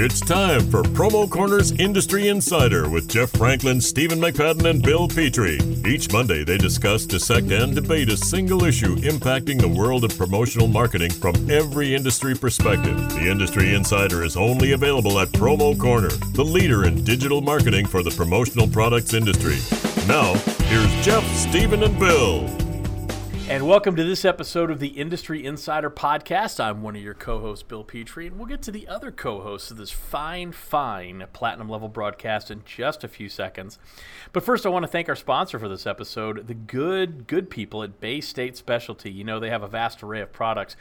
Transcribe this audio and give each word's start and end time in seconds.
It's 0.00 0.20
time 0.20 0.60
for 0.70 0.84
Promo 0.84 1.28
Corner's 1.28 1.72
Industry 1.72 2.28
Insider 2.28 2.88
with 2.88 3.08
Jeff 3.08 3.30
Franklin, 3.30 3.80
Stephen 3.80 4.20
McFadden, 4.20 4.70
and 4.70 4.80
Bill 4.80 5.08
Petrie. 5.08 5.58
Each 5.84 6.12
Monday, 6.12 6.44
they 6.44 6.56
discuss, 6.56 7.04
dissect, 7.04 7.50
and 7.50 7.74
debate 7.74 8.08
a 8.08 8.16
single 8.16 8.62
issue 8.62 8.94
impacting 8.98 9.60
the 9.60 9.66
world 9.66 10.04
of 10.04 10.16
promotional 10.16 10.68
marketing 10.68 11.10
from 11.10 11.50
every 11.50 11.96
industry 11.96 12.36
perspective. 12.36 12.96
The 13.10 13.28
Industry 13.28 13.74
Insider 13.74 14.22
is 14.22 14.36
only 14.36 14.70
available 14.70 15.18
at 15.18 15.30
Promo 15.30 15.76
Corner, 15.76 16.10
the 16.10 16.44
leader 16.44 16.84
in 16.84 17.02
digital 17.02 17.40
marketing 17.40 17.84
for 17.84 18.04
the 18.04 18.12
promotional 18.12 18.68
products 18.68 19.14
industry. 19.14 19.58
Now, 20.06 20.34
here's 20.66 21.04
Jeff, 21.04 21.24
Stephen, 21.34 21.82
and 21.82 21.98
Bill. 21.98 22.67
And 23.48 23.66
welcome 23.66 23.96
to 23.96 24.04
this 24.04 24.26
episode 24.26 24.70
of 24.70 24.78
the 24.78 24.88
Industry 24.88 25.42
Insider 25.46 25.88
Podcast. 25.88 26.62
I'm 26.62 26.82
one 26.82 26.94
of 26.96 27.02
your 27.02 27.14
co 27.14 27.40
hosts, 27.40 27.62
Bill 27.62 27.82
Petrie, 27.82 28.26
and 28.26 28.36
we'll 28.36 28.44
get 28.46 28.60
to 28.62 28.70
the 28.70 28.86
other 28.86 29.10
co 29.10 29.40
hosts 29.40 29.70
of 29.70 29.78
this 29.78 29.90
fine, 29.90 30.52
fine 30.52 31.24
platinum 31.32 31.66
level 31.66 31.88
broadcast 31.88 32.50
in 32.50 32.60
just 32.66 33.04
a 33.04 33.08
few 33.08 33.30
seconds. 33.30 33.78
But 34.34 34.42
first, 34.42 34.66
I 34.66 34.68
want 34.68 34.82
to 34.82 34.86
thank 34.86 35.08
our 35.08 35.16
sponsor 35.16 35.58
for 35.58 35.66
this 35.66 35.86
episode, 35.86 36.46
the 36.46 36.52
good, 36.52 37.26
good 37.26 37.48
people 37.48 37.82
at 37.82 38.00
Bay 38.00 38.20
State 38.20 38.54
Specialty. 38.54 39.10
You 39.10 39.24
know, 39.24 39.40
they 39.40 39.48
have 39.48 39.62
a 39.62 39.66
vast 39.66 40.02
array 40.02 40.20
of 40.20 40.30
products, 40.30 40.76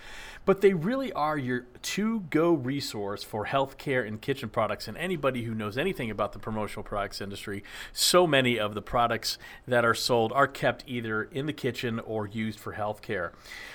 but 0.47 0.61
they 0.61 0.73
really 0.73 1.11
are 1.11 1.37
your 1.37 1.65
to 1.81 2.21
go 2.29 2.53
resource 2.53 3.21
for 3.21 3.47
healthcare 3.47 4.07
and 4.07 4.21
kitchen 4.21 4.47
products. 4.47 4.87
And 4.87 4.97
anybody 4.97 5.43
who 5.43 5.53
knows 5.53 5.77
anything 5.77 6.09
about 6.09 6.31
the 6.31 6.39
promotional 6.39 6.83
products 6.83 7.19
industry, 7.19 7.65
so 7.91 8.25
many 8.25 8.57
of 8.57 8.73
the 8.73 8.81
products 8.81 9.37
that 9.67 9.83
are 9.83 9.93
sold 9.93 10.31
are 10.31 10.47
kept 10.47 10.85
either 10.87 11.23
in 11.23 11.47
the 11.47 11.53
kitchen 11.53 11.99
or 11.99 12.27
used 12.27 12.59
for 12.59 12.75
healthcare. 12.75 13.31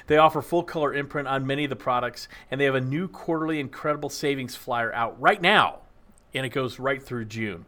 They 0.06 0.16
offer 0.16 0.40
full 0.40 0.62
color 0.62 0.94
imprint 0.94 1.28
on 1.28 1.46
many 1.46 1.64
of 1.64 1.70
the 1.70 1.76
products, 1.76 2.26
and 2.50 2.58
they 2.58 2.64
have 2.64 2.74
a 2.74 2.80
new 2.80 3.06
quarterly 3.06 3.60
incredible 3.60 4.08
savings 4.08 4.56
flyer 4.56 4.94
out 4.94 5.20
right 5.20 5.42
now, 5.42 5.80
and 6.32 6.46
it 6.46 6.54
goes 6.54 6.78
right 6.78 7.02
through 7.02 7.26
June. 7.26 7.66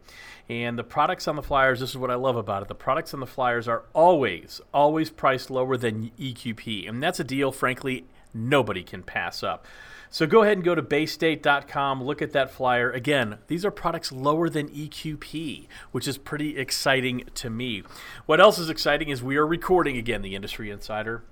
And 0.49 0.79
the 0.79 0.83
products 0.83 1.27
on 1.27 1.35
the 1.35 1.43
flyers, 1.43 1.79
this 1.79 1.91
is 1.91 1.97
what 1.97 2.09
I 2.09 2.15
love 2.15 2.37
about 2.37 2.63
it. 2.63 2.69
The 2.69 2.75
products 2.75 3.13
on 3.13 3.19
the 3.19 3.27
flyers 3.27 3.67
are 3.67 3.83
always, 3.93 4.61
always 4.73 5.11
priced 5.11 5.51
lower 5.51 5.77
than 5.77 6.09
EQP. 6.19 6.89
And 6.89 7.03
that's 7.03 7.19
a 7.19 7.23
deal, 7.23 7.51
frankly, 7.51 8.05
nobody 8.35 8.83
can 8.83 9.01
pass 9.01 9.41
up. 9.41 9.65
So 10.09 10.25
go 10.25 10.43
ahead 10.43 10.57
and 10.57 10.63
go 10.63 10.75
to 10.75 10.81
baystate.com, 10.81 12.03
look 12.03 12.21
at 12.21 12.31
that 12.31 12.51
flyer. 12.51 12.91
Again, 12.91 13.39
these 13.47 13.65
are 13.65 13.71
products 13.71 14.11
lower 14.11 14.49
than 14.49 14.69
EQP, 14.69 15.67
which 15.91 16.07
is 16.07 16.17
pretty 16.17 16.57
exciting 16.57 17.23
to 17.35 17.49
me. 17.49 17.83
What 18.25 18.39
else 18.39 18.57
is 18.57 18.69
exciting 18.69 19.09
is 19.09 19.21
we 19.21 19.35
are 19.35 19.45
recording 19.45 19.97
again 19.97 20.21
the 20.21 20.35
Industry 20.35 20.69
Insider. 20.69 21.23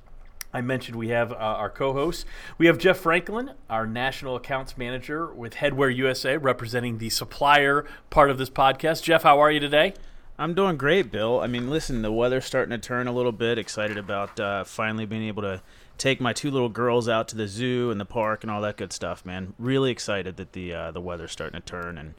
I 0.54 0.62
mentioned 0.62 0.98
we 0.98 1.10
have 1.10 1.32
uh, 1.32 1.36
our 1.36 1.70
co 1.70 1.94
hosts. 1.94 2.26
We 2.58 2.68
have 2.68 2.78
Jeff 2.78 2.98
Franklin, 2.98 3.52
our 3.70 3.88
national 3.88 4.36
accounts 4.36 4.78
manager 4.78 5.34
with 5.34 5.56
Headwear 5.56 5.96
USA, 5.96 6.38
representing 6.38 7.00
the 7.00 7.10
supplier 7.10 7.86
part 8.10 8.30
of 8.30 8.38
this 8.38 8.52
podcast. 8.52 9.02
Jeff, 9.02 9.24
how 9.24 9.40
are 9.40 9.52
you 9.52 9.60
today? 9.60 9.94
I'm 10.38 10.56
doing 10.56 10.78
great, 10.78 11.12
Bill. 11.12 11.40
I 11.40 11.48
mean, 11.48 11.70
listen, 11.70 12.02
the 12.02 12.12
weather's 12.12 12.46
starting 12.46 12.72
to 12.72 12.80
turn 12.80 13.08
a 13.08 13.12
little 13.12 13.32
bit. 13.32 13.60
Excited 13.60 13.98
about 13.98 14.40
uh, 14.40 14.64
finally 14.64 15.06
being 15.06 15.24
able 15.24 15.44
to 15.44 15.62
take 15.98 16.20
my 16.20 16.34
two 16.34 16.50
little 16.50 16.70
girls 16.70 17.08
out 17.08 17.28
to 17.30 17.38
the 17.38 17.48
zoo 17.48 17.92
and 17.92 18.02
the 18.02 18.06
park 18.06 18.44
and 18.44 18.50
all 18.50 18.62
that 18.62 18.78
good 18.78 18.92
stuff, 18.92 19.26
man. 19.26 19.54
Really 19.60 19.92
excited 19.92 20.38
that 20.38 20.54
the 20.54 20.74
uh, 20.74 20.92
the 20.92 21.02
weather's 21.02 21.32
starting 21.32 21.60
to 21.60 21.66
turn, 21.66 21.98
and 22.00 22.14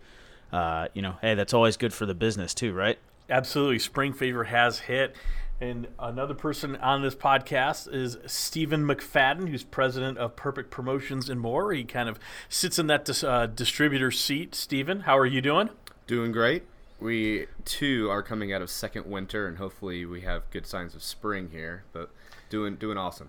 uh, 0.52 0.88
you 0.94 1.02
know, 1.02 1.16
hey, 1.22 1.34
that's 1.34 1.52
always 1.52 1.76
good 1.76 1.92
for 1.92 2.06
the 2.06 2.14
business 2.14 2.54
too, 2.54 2.72
right? 2.72 2.98
Absolutely, 3.28 3.80
spring 3.80 4.12
fever 4.12 4.44
has 4.44 4.80
hit. 4.80 5.16
And 5.60 5.88
another 5.98 6.34
person 6.34 6.76
on 6.76 7.02
this 7.02 7.14
podcast 7.14 7.92
is 7.92 8.18
Stephen 8.26 8.84
McFadden, 8.84 9.48
who's 9.48 9.62
president 9.64 10.18
of 10.18 10.36
Perfect 10.36 10.70
Promotions 10.70 11.30
and 11.30 11.40
More. 11.40 11.72
He 11.72 11.84
kind 11.84 12.08
of 12.08 12.18
sits 12.48 12.78
in 12.78 12.86
that 12.88 13.04
dis- 13.04 13.24
uh, 13.24 13.46
distributor 13.46 14.10
seat. 14.10 14.54
Stephen, 14.54 15.00
how 15.00 15.16
are 15.16 15.26
you 15.26 15.40
doing? 15.40 15.70
Doing 16.06 16.32
great. 16.32 16.64
We 17.04 17.48
too 17.66 18.08
are 18.08 18.22
coming 18.22 18.50
out 18.50 18.62
of 18.62 18.70
second 18.70 19.04
winter, 19.04 19.46
and 19.46 19.58
hopefully 19.58 20.06
we 20.06 20.22
have 20.22 20.48
good 20.50 20.64
signs 20.66 20.94
of 20.94 21.02
spring 21.02 21.50
here. 21.52 21.84
But 21.92 22.08
doing 22.48 22.76
doing 22.76 22.96
awesome. 22.96 23.28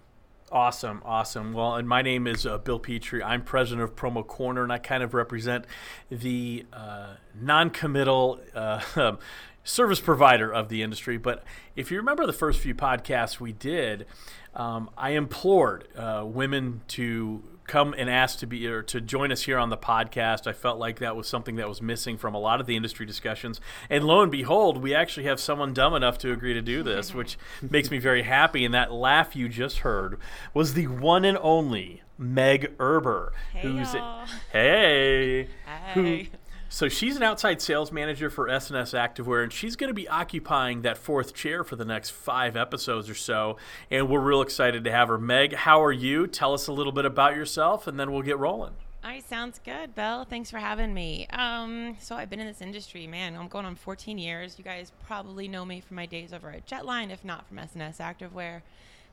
Awesome, 0.50 1.02
awesome. 1.04 1.52
Well, 1.52 1.76
and 1.76 1.86
my 1.86 2.02
name 2.02 2.26
is 2.26 2.46
uh, 2.46 2.58
Bill 2.58 2.80
Petrie. 2.80 3.22
I'm 3.22 3.44
president 3.44 3.84
of 3.84 3.94
Promo 3.98 4.26
Corner, 4.26 4.64
and 4.64 4.72
I 4.72 4.78
kind 4.78 5.04
of 5.04 5.14
represent 5.14 5.66
the 6.10 6.66
uh, 6.72 7.16
non-committal 7.38 8.40
uh, 8.54 9.18
service 9.66 10.00
provider 10.00 10.50
of 10.54 10.70
the 10.70 10.82
industry. 10.82 11.18
But 11.18 11.44
if 11.76 11.92
you 11.92 11.98
remember 11.98 12.26
the 12.26 12.32
first 12.32 12.62
few 12.62 12.76
podcasts 12.76 13.42
we 13.42 13.52
did, 13.52 14.06
um, 14.54 14.90
I 14.98 15.10
implored 15.10 15.90
uh, 15.98 16.24
women 16.26 16.80
to 16.90 17.44
come 17.68 17.96
and 17.98 18.10
ask 18.10 18.40
to 18.40 18.48
be 18.48 18.68
or 18.68 18.82
to 18.84 19.02
join 19.02 19.32
us 19.32 19.44
here 19.44 19.58
on 19.58 19.70
the 19.70 19.78
podcast. 19.78 20.48
I 20.48 20.54
felt 20.54 20.78
like 20.80 21.00
that 21.00 21.16
was 21.16 21.28
something 21.28 21.56
that 21.56 21.68
was 21.68 21.82
missing 21.82 22.18
from 22.18 22.34
a 22.36 22.40
lot 22.40 22.62
of 22.62 22.68
the 22.68 22.76
industry 22.76 23.06
discussions. 23.06 23.60
And 23.90 24.04
lo 24.04 24.22
and 24.22 24.32
behold, 24.32 24.82
we 24.82 24.94
actually 24.94 25.26
have 25.26 25.40
someone 25.40 25.74
dumb 25.74 25.94
enough 25.94 26.18
to 26.20 26.32
agree 26.32 26.54
to 26.54 26.62
do 26.62 26.84
this, 26.84 27.14
which 27.14 27.38
makes 27.70 27.90
me 27.92 27.98
very 27.98 28.24
happy. 28.24 28.66
And 28.66 28.74
that 28.74 28.92
laugh 28.92 29.36
you 29.36 29.50
just 29.50 29.80
heard 29.80 30.20
was 30.54 30.74
the 30.74 30.88
one 30.88 31.26
and 31.26 31.38
only 31.42 32.02
Meg 32.18 32.78
Erber, 32.78 33.32
hey 33.52 33.62
who's 33.62 33.94
y'all. 33.94 34.26
hey, 34.52 35.48
Hey. 35.94 36.30
So 36.76 36.90
she's 36.90 37.16
an 37.16 37.24
outside 37.24 37.62
sales 37.62 37.94
manager 37.94 38.30
for 38.30 38.50
S&S 38.50 38.92
Activewear, 38.92 39.44
and 39.44 39.54
she's 39.54 39.78
going 39.78 39.88
to 39.88 39.94
be 39.94 40.10
occupying 40.10 40.82
that 40.82 40.98
fourth 40.98 41.34
chair 41.34 41.64
for 41.64 41.78
the 41.78 41.86
next 41.86 42.10
five 42.10 42.58
episodes 42.58 43.10
or 43.10 43.16
so. 43.16 43.56
And 43.90 44.10
we're 44.10 44.20
real 44.20 44.42
excited 44.42 44.84
to 44.84 44.92
have 44.92 45.08
her. 45.08 45.18
Meg, 45.18 45.54
how 45.54 45.82
are 45.82 45.94
you? 45.94 46.28
Tell 46.28 46.54
us 46.54 46.68
a 46.68 46.74
little 46.74 46.92
bit 46.92 47.06
about 47.06 47.34
yourself, 47.34 47.88
and 47.88 47.98
then 47.98 48.12
we'll 48.12 48.24
get 48.24 48.38
rolling. 48.38 48.74
Right, 49.06 49.24
sounds 49.26 49.62
good, 49.64 49.96
Bill. 49.96 50.26
Thanks 50.26 50.52
for 50.52 50.58
having 50.58 50.94
me. 50.94 51.28
Um, 51.28 51.96
so 52.02 52.18
I've 52.18 52.30
been 52.30 52.42
in 52.42 52.48
this 52.48 52.62
industry, 52.62 53.08
man. 53.08 53.38
I'm 53.38 53.48
going 53.48 53.66
on 53.66 53.76
14 53.76 54.18
years. 54.18 54.56
You 54.58 54.66
guys 54.66 54.92
probably 55.08 55.48
know 55.48 55.64
me 55.64 55.80
from 55.80 55.96
my 55.96 56.06
days 56.06 56.34
over 56.34 56.50
at 56.50 56.68
Jetline, 56.68 57.10
if 57.10 57.24
not 57.24 57.48
from 57.48 57.58
S&S 57.58 58.00
Activewear. 58.00 58.64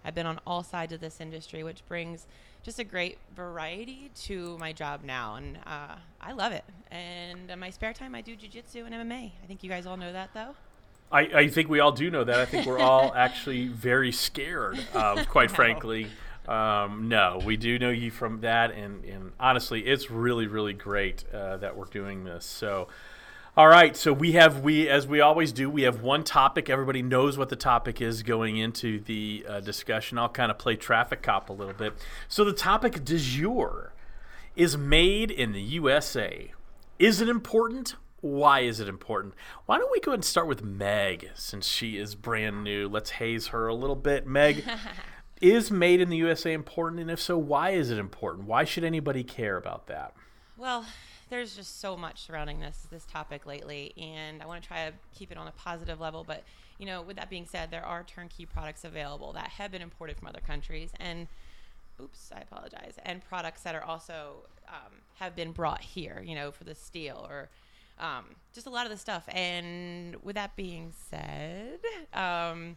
I've 0.05 0.17
been 0.17 0.27
on 0.27 0.41
all 0.49 0.65
sides 0.65 0.93
of 0.93 0.99
this 0.99 1.21
industry, 1.21 1.63
which 1.63 1.87
brings 1.87 2.27
just 2.63 2.79
a 2.79 2.85
great 2.85 3.19
variety 3.35 4.11
to 4.23 4.57
my 4.59 4.73
job 4.73 5.01
now, 5.05 5.37
and 5.37 5.59
uh, 5.67 5.97
I 6.21 6.33
love 6.33 6.53
it. 6.53 6.65
And 6.91 7.51
in 7.51 7.59
my 7.59 7.71
spare 7.71 7.93
time, 7.93 8.15
I 8.15 8.21
do 8.21 8.37
jujitsu 8.37 8.87
and 8.87 8.95
MMA. 8.95 9.33
I 9.43 9.47
think 9.47 9.63
you 9.63 9.71
guys 9.71 9.87
all 9.87 9.97
know 9.97 10.13
that, 10.13 10.31
though. 10.35 10.55
I, 11.11 11.21
I 11.21 11.49
think 11.49 11.69
we 11.69 11.81
all 11.81 11.93
do 11.93 12.11
know 12.11 12.25
that. 12.25 12.39
I 12.41 12.47
think 12.47 12.67
we're 12.67 12.79
all 12.79 13.13
actually 13.17 13.69
very 13.69 14.13
scared, 14.13 14.79
um, 14.95 15.25
quite 15.29 15.51
No. 15.51 15.57
frankly. 15.57 16.07
Um, 16.49 17.09
no, 17.09 17.41
we 17.45 17.57
do 17.57 17.79
know 17.79 17.91
you 17.91 18.11
from 18.11 18.41
that, 18.41 18.73
and, 18.73 19.05
and 19.05 19.33
honestly, 19.39 19.83
it's 19.87 20.11
really, 20.11 20.47
really 20.49 20.73
great 20.73 21.25
uh, 21.33 21.57
that 21.59 21.77
we're 21.77 21.85
doing 21.87 22.25
this. 22.25 22.45
So, 22.45 22.89
all 23.55 23.69
right, 23.69 23.95
so 23.95 24.15
we 24.15 24.33
have 24.33 24.61
we 24.61 24.89
as 24.89 25.07
we 25.07 25.21
always 25.21 25.53
do, 25.53 25.69
we 25.69 25.83
have 25.83 26.01
one 26.01 26.25
topic. 26.25 26.71
Everybody 26.71 27.03
knows 27.03 27.37
what 27.37 27.51
the 27.51 27.57
topic 27.57 28.01
is 28.01 28.23
going 28.23 28.57
into 28.57 28.99
the 29.01 29.45
uh, 29.47 29.61
discussion. 29.61 30.17
I'll 30.17 30.31
kind 30.31 30.51
of 30.51 30.59
play 30.59 30.75
traffic 30.75 31.21
cop 31.23 31.51
a 31.51 31.53
little 31.53 31.75
bit. 31.75 31.93
So 32.29 32.45
the 32.45 32.55
topic 32.55 33.05
du 33.05 33.19
jour 33.19 33.93
is 34.57 34.79
made 34.79 35.31
in 35.31 35.53
the 35.53 35.61
USA. 35.61 36.51
Is 36.99 37.21
it 37.21 37.29
important? 37.29 37.97
Why 38.23 38.61
is 38.61 38.81
it 38.81 38.89
important? 38.89 39.35
Why 39.67 39.77
don't 39.77 39.93
we 39.93 40.01
go 40.01 40.13
ahead 40.13 40.19
and 40.19 40.25
start 40.25 40.47
with 40.47 40.63
Meg 40.63 41.29
since 41.35 41.67
she 41.69 41.99
is 41.99 42.15
brand 42.15 42.65
new? 42.65 42.89
Let's 42.89 43.11
haze 43.11 43.49
her 43.49 43.67
a 43.67 43.75
little 43.75 43.97
bit. 43.97 44.27
Meg, 44.27 44.65
is 45.43 45.71
made 45.71 46.01
in 46.01 46.09
the 46.09 46.17
USA 46.17 46.55
important? 46.55 47.03
And 47.03 47.11
if 47.11 47.21
so, 47.21 47.37
why 47.37 47.71
is 47.71 47.91
it 47.91 47.99
important? 47.99 48.47
Why 48.47 48.65
should 48.65 48.85
anybody 48.85 49.25
care 49.25 49.59
about 49.59 49.89
that? 49.89 50.15
Well, 50.57 50.87
there's 51.33 51.57
just 51.57 51.81
so 51.81 51.97
much 51.97 52.27
surrounding 52.27 52.61
this 52.61 52.87
this 52.91 53.07
topic 53.07 53.47
lately, 53.47 53.95
and 53.97 54.43
I 54.43 54.47
want 54.47 54.63
to 54.63 54.69
try 54.69 54.91
to 54.91 54.93
keep 55.15 55.33
it 55.33 55.39
on 55.39 55.49
a 55.49 55.53
positive 55.53 55.99
level. 55.99 56.25
But 56.25 56.45
you 56.79 56.85
know, 56.85 57.01
with 57.01 57.17
that 57.17 57.31
being 57.31 57.47
said, 57.47 57.71
there 57.71 57.85
are 57.85 58.05
turnkey 58.05 58.45
products 58.45 58.85
available 58.85 59.33
that 59.33 59.49
have 59.49 59.73
been 59.73 59.81
imported 59.81 60.19
from 60.19 60.29
other 60.29 60.43
countries, 60.47 60.91
and 61.01 61.29
oops, 61.99 62.31
I 62.37 62.41
apologize, 62.41 62.99
and 63.03 63.25
products 63.27 63.63
that 63.63 63.75
are 63.75 63.83
also 63.83 64.45
um, 64.69 64.93
have 65.15 65.35
been 65.35 65.53
brought 65.53 65.81
here. 65.81 66.23
You 66.23 66.35
know, 66.35 66.51
for 66.51 66.65
the 66.65 66.75
steel 66.75 67.27
or 67.27 67.49
um, 67.99 68.27
just 68.53 68.67
a 68.67 68.71
lot 68.71 68.85
of 68.85 68.93
the 68.93 68.99
stuff. 68.99 69.25
And 69.29 70.17
with 70.23 70.35
that 70.35 70.55
being 70.55 70.93
said, 71.11 71.79
um, 72.13 72.77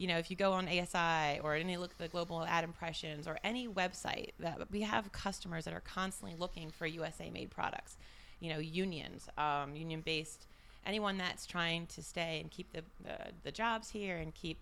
you 0.00 0.06
know, 0.06 0.16
if 0.16 0.30
you 0.30 0.36
go 0.36 0.54
on 0.54 0.66
ASI 0.66 1.40
or 1.40 1.54
any 1.54 1.76
look 1.76 1.90
at 1.90 1.98
the 1.98 2.08
global 2.08 2.42
ad 2.44 2.64
impressions 2.64 3.28
or 3.28 3.38
any 3.44 3.68
website 3.68 4.30
that 4.38 4.58
we 4.70 4.80
have 4.80 5.12
customers 5.12 5.66
that 5.66 5.74
are 5.74 5.80
constantly 5.80 6.34
looking 6.38 6.70
for 6.70 6.86
USA 6.86 7.28
made 7.28 7.50
products, 7.50 7.98
you 8.40 8.50
know, 8.50 8.58
unions, 8.58 9.28
um, 9.36 9.76
union 9.76 10.00
based, 10.00 10.46
anyone 10.86 11.18
that's 11.18 11.44
trying 11.44 11.86
to 11.88 12.02
stay 12.02 12.38
and 12.40 12.50
keep 12.50 12.72
the, 12.72 12.82
the, 13.04 13.18
the 13.42 13.52
jobs 13.52 13.90
here 13.90 14.16
and 14.16 14.34
keep 14.34 14.56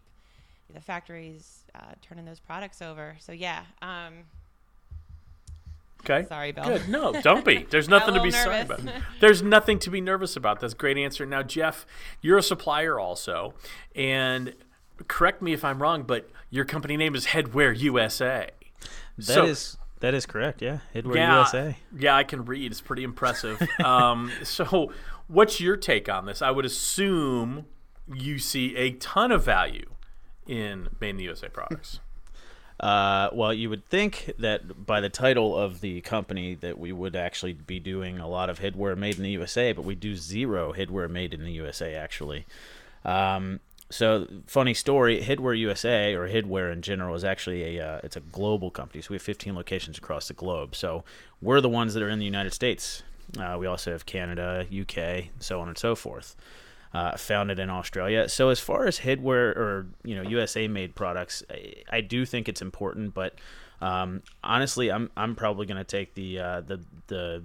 the 0.74 0.80
factories 0.80 1.62
uh, 1.76 1.92
turning 2.02 2.24
those 2.24 2.40
products 2.40 2.82
over. 2.82 3.14
So 3.20 3.30
yeah, 3.30 3.62
um, 3.80 4.24
Okay. 6.04 6.26
Sorry, 6.28 6.52
Bill. 6.52 6.64
Good. 6.64 6.88
No, 6.88 7.20
don't 7.22 7.44
be. 7.44 7.66
There's 7.70 7.88
nothing 7.96 8.14
to 8.14 8.22
be 8.22 8.30
little 8.30 8.44
sorry 8.44 8.60
about. 8.60 8.80
There's 9.20 9.42
nothing 9.42 9.78
to 9.80 9.90
be 9.90 10.00
nervous 10.00 10.36
about. 10.36 10.60
That's 10.60 10.72
a 10.72 10.76
great 10.76 10.96
answer. 10.96 11.26
Now, 11.26 11.42
Jeff, 11.42 11.86
you're 12.22 12.38
a 12.38 12.42
supplier 12.42 13.00
also, 13.00 13.54
and 13.96 14.54
correct 15.06 15.42
me 15.42 15.52
if 15.52 15.64
I'm 15.64 15.80
wrong, 15.80 16.02
but 16.02 16.28
your 16.50 16.64
company 16.64 16.96
name 16.96 17.14
is 17.14 17.26
Headwear 17.26 17.78
USA. 17.78 18.50
That 19.18 19.44
is 19.44 19.76
That 20.00 20.14
is 20.14 20.26
correct. 20.26 20.62
Yeah, 20.62 20.78
Headwear 20.94 21.16
yeah, 21.16 21.36
USA. 21.36 21.76
Yeah, 21.96 22.16
I 22.16 22.24
can 22.24 22.44
read. 22.44 22.70
It's 22.70 22.80
pretty 22.80 23.04
impressive. 23.04 23.60
um, 23.84 24.32
so, 24.42 24.92
what's 25.26 25.60
your 25.60 25.76
take 25.76 26.08
on 26.08 26.26
this? 26.26 26.42
I 26.42 26.50
would 26.50 26.64
assume 26.64 27.66
you 28.12 28.38
see 28.38 28.74
a 28.76 28.92
ton 28.92 29.30
of 29.32 29.44
value 29.44 29.90
in 30.46 30.88
made 31.00 31.10
in 31.10 31.16
the 31.16 31.24
USA 31.24 31.48
products. 31.48 32.00
Uh, 32.80 33.28
well, 33.32 33.52
you 33.52 33.68
would 33.68 33.84
think 33.86 34.32
that 34.38 34.86
by 34.86 35.00
the 35.00 35.08
title 35.08 35.56
of 35.58 35.80
the 35.80 36.00
company 36.02 36.54
that 36.54 36.78
we 36.78 36.92
would 36.92 37.16
actually 37.16 37.52
be 37.52 37.80
doing 37.80 38.20
a 38.20 38.28
lot 38.28 38.48
of 38.48 38.60
headwear 38.60 38.96
made 38.96 39.16
in 39.16 39.24
the 39.24 39.30
USA, 39.30 39.72
but 39.72 39.82
we 39.82 39.96
do 39.96 40.14
zero 40.14 40.72
headwear 40.72 41.10
made 41.10 41.34
in 41.34 41.42
the 41.42 41.50
USA 41.50 41.94
actually. 41.94 42.46
Um, 43.04 43.58
so 43.90 44.26
funny 44.46 44.74
story, 44.74 45.20
Headwear 45.20 45.58
USA 45.58 46.14
or 46.14 46.28
Headwear 46.28 46.72
in 46.72 46.82
general 46.82 47.14
is 47.14 47.24
actually 47.24 47.78
a 47.78 47.86
uh, 47.86 48.00
it's 48.02 48.16
a 48.16 48.20
global 48.20 48.70
company. 48.70 49.02
So 49.02 49.08
we 49.10 49.16
have 49.16 49.22
15 49.22 49.54
locations 49.54 49.98
across 49.98 50.28
the 50.28 50.34
globe. 50.34 50.76
So 50.76 51.04
we're 51.40 51.60
the 51.60 51.68
ones 51.68 51.94
that 51.94 52.02
are 52.02 52.10
in 52.10 52.18
the 52.18 52.24
United 52.24 52.52
States. 52.52 53.02
Uh, 53.38 53.56
we 53.58 53.66
also 53.66 53.92
have 53.92 54.06
Canada, 54.06 54.66
UK, 54.70 55.26
so 55.38 55.60
on 55.60 55.68
and 55.68 55.76
so 55.76 55.94
forth 55.94 56.36
uh, 56.92 57.16
founded 57.16 57.58
in 57.58 57.70
Australia. 57.70 58.28
So 58.28 58.48
as 58.48 58.60
far 58.60 58.86
as 58.86 59.00
headwear 59.00 59.56
or 59.56 59.86
you 60.04 60.16
know 60.16 60.28
USA 60.28 60.68
made 60.68 60.94
products, 60.94 61.42
I, 61.50 61.74
I 61.90 62.00
do 62.00 62.24
think 62.24 62.48
it's 62.48 62.62
important. 62.62 63.14
But 63.14 63.34
um, 63.80 64.22
honestly, 64.42 64.90
I'm 64.90 65.10
I'm 65.16 65.34
probably 65.34 65.66
going 65.66 65.78
to 65.78 65.84
take 65.84 66.14
the 66.14 66.38
uh, 66.38 66.60
the 66.62 66.80
the 67.08 67.42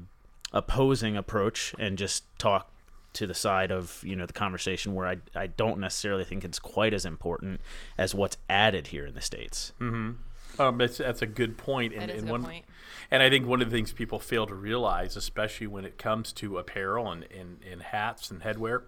opposing 0.52 1.18
approach 1.18 1.74
and 1.80 1.98
just 1.98 2.24
talk 2.38 2.70
to 3.14 3.28
the 3.28 3.34
side 3.34 3.72
of 3.72 4.04
you 4.06 4.16
know 4.16 4.26
the 4.26 4.34
conversation 4.34 4.94
where 4.94 5.08
I, 5.08 5.18
I 5.36 5.48
don't 5.48 5.80
necessarily 5.80 6.24
think 6.24 6.44
it's 6.44 6.60
quite 6.60 6.94
as 6.94 7.06
important 7.06 7.62
as 7.98 8.14
what's 8.16 8.38
added 8.50 8.88
here 8.88 9.06
in 9.06 9.14
the 9.14 9.22
states. 9.22 9.74
Mm-hmm. 9.80 10.62
Um, 10.62 10.78
that's 10.78 10.98
that's 10.98 11.22
a 11.22 11.28
good 11.28 11.58
point. 11.58 11.94
That 11.94 12.04
and, 12.04 12.12
a 12.12 12.22
good 12.22 12.30
one, 12.30 12.44
point. 12.44 12.66
And 13.12 13.22
I 13.22 13.30
think 13.30 13.46
one 13.46 13.62
of 13.62 13.70
the 13.70 13.76
things 13.76 13.92
people 13.92 14.20
fail 14.20 14.46
to 14.48 14.56
realize, 14.56 15.16
especially 15.16 15.68
when 15.68 15.86
it 15.86 15.98
comes 15.98 16.34
to 16.34 16.58
apparel 16.58 17.12
and, 17.12 17.26
and, 17.38 17.60
and 17.70 17.82
hats 17.84 18.32
and 18.32 18.42
headwear, 18.42 18.84